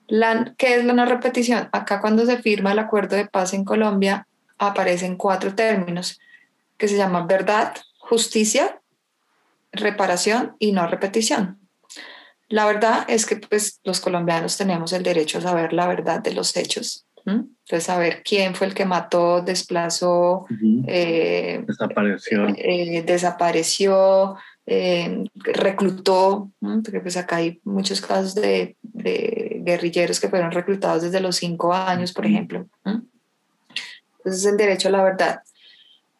[0.08, 1.68] La, ¿Qué es la no repetición?
[1.70, 4.26] Acá cuando se firma el acuerdo de paz en Colombia
[4.58, 6.18] aparecen cuatro términos
[6.76, 8.80] que se llaman verdad, justicia,
[9.70, 11.60] reparación y no repetición.
[12.48, 16.34] La verdad es que pues, los colombianos tenemos el derecho a saber la verdad de
[16.34, 17.06] los hechos.
[17.24, 20.46] Entonces, saber quién fue el que mató, desplazó,
[20.86, 30.28] eh, desapareció, eh, desapareció eh, reclutó, porque pues acá hay muchos casos de, guerrilleros que
[30.28, 32.66] fueron reclutados desde los cinco años, por ejemplo.
[32.84, 35.42] Entonces, el derecho a la verdad.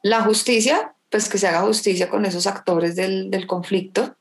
[0.03, 4.17] La justicia, pues que se haga justicia con esos actores del, del conflicto.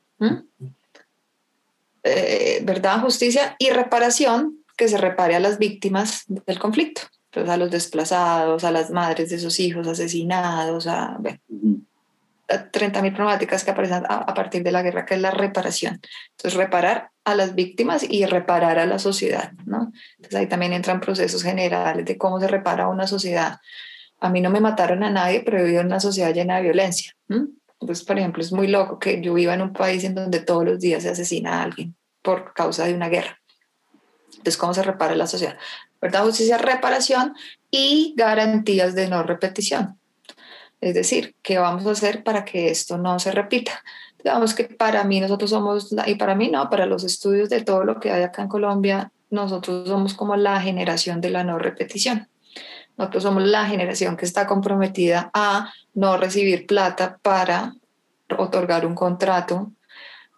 [2.02, 7.58] Eh, verdad, justicia y reparación, que se repare a las víctimas del conflicto, pues a
[7.58, 11.18] los desplazados, a las madres de sus hijos asesinados, a,
[12.48, 16.00] 30.000 problemáticas que aparecen a, partir de la guerra, que es la reparación.
[16.30, 19.92] Entonces, reparar a las víctimas y reparar a la sociedad, ¿no?
[20.16, 23.58] Entonces, ahí también entran procesos generales de cómo se repara una sociedad.
[24.18, 26.62] A mí no me mataron a nadie, pero he vivido en una sociedad llena de
[26.62, 27.12] violencia.
[27.28, 30.64] Entonces, por ejemplo, es muy loco que yo viva en un país en donde todos
[30.64, 33.39] los días se asesina a alguien por causa de una guerra.
[34.40, 35.58] Entonces, ¿cómo se repara la sociedad?
[36.00, 36.24] ¿Verdad?
[36.24, 37.34] Justicia, reparación
[37.70, 39.98] y garantías de no repetición.
[40.80, 43.84] Es decir, ¿qué vamos a hacer para que esto no se repita?
[44.16, 47.84] Digamos que para mí nosotros somos, y para mí no, para los estudios de todo
[47.84, 52.28] lo que hay acá en Colombia, nosotros somos como la generación de la no repetición.
[52.96, 57.74] Nosotros somos la generación que está comprometida a no recibir plata para
[58.38, 59.70] otorgar un contrato,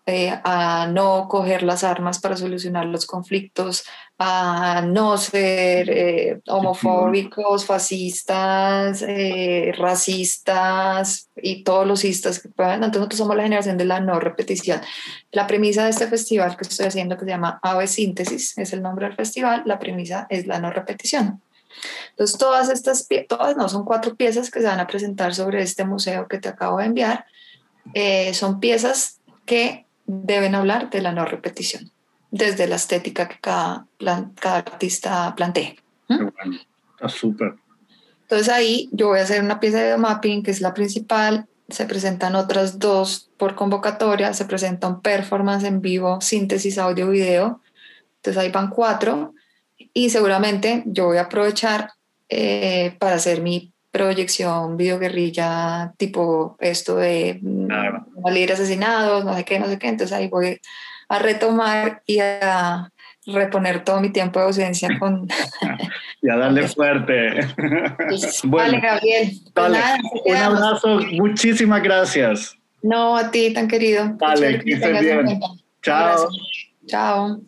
[0.05, 3.85] eh, a no coger las armas para solucionar los conflictos,
[4.19, 12.83] a no ser eh, homofóbicos, fascistas, eh, racistas y todos los istas que puedan.
[12.83, 14.81] Entonces nosotros somos la generación de la no repetición.
[15.31, 18.83] La premisa de este festival que estoy haciendo, que se llama Ave Síntesis, es el
[18.83, 21.41] nombre del festival, la premisa es la no repetición.
[22.11, 25.85] Entonces, todas estas, todas no, son cuatro piezas que se van a presentar sobre este
[25.85, 27.25] museo que te acabo de enviar.
[27.95, 29.87] Eh, son piezas que
[30.25, 31.91] deben hablar de la no repetición,
[32.31, 33.87] desde la estética que cada,
[34.41, 35.77] cada artista plantee.
[36.09, 36.29] ¿Mm?
[36.95, 37.55] Está súper.
[38.23, 41.87] Entonces ahí yo voy a hacer una pieza de mapping que es la principal, se
[41.87, 47.61] presentan otras dos por convocatoria, se presenta un performance en vivo, síntesis audio-video,
[48.17, 49.35] entonces ahí van cuatro
[49.93, 51.93] y seguramente yo voy a aprovechar
[52.29, 57.71] eh, para hacer mi proyección videoguerrilla tipo esto de mm,
[58.51, 60.59] asesinados, no sé qué, no sé qué, entonces ahí voy
[61.09, 62.91] a retomar y a
[63.27, 65.29] reponer todo mi tiempo de ausencia con...
[66.23, 67.47] y a darle fuerte.
[68.45, 69.33] vale, Gabriel.
[69.55, 69.73] Pues
[70.25, 72.57] un abrazo, muchísimas gracias.
[72.83, 74.17] No, a ti tan querido.
[74.17, 75.41] Vale, que estés bien.
[75.83, 76.29] Chao.
[76.87, 77.41] Chao.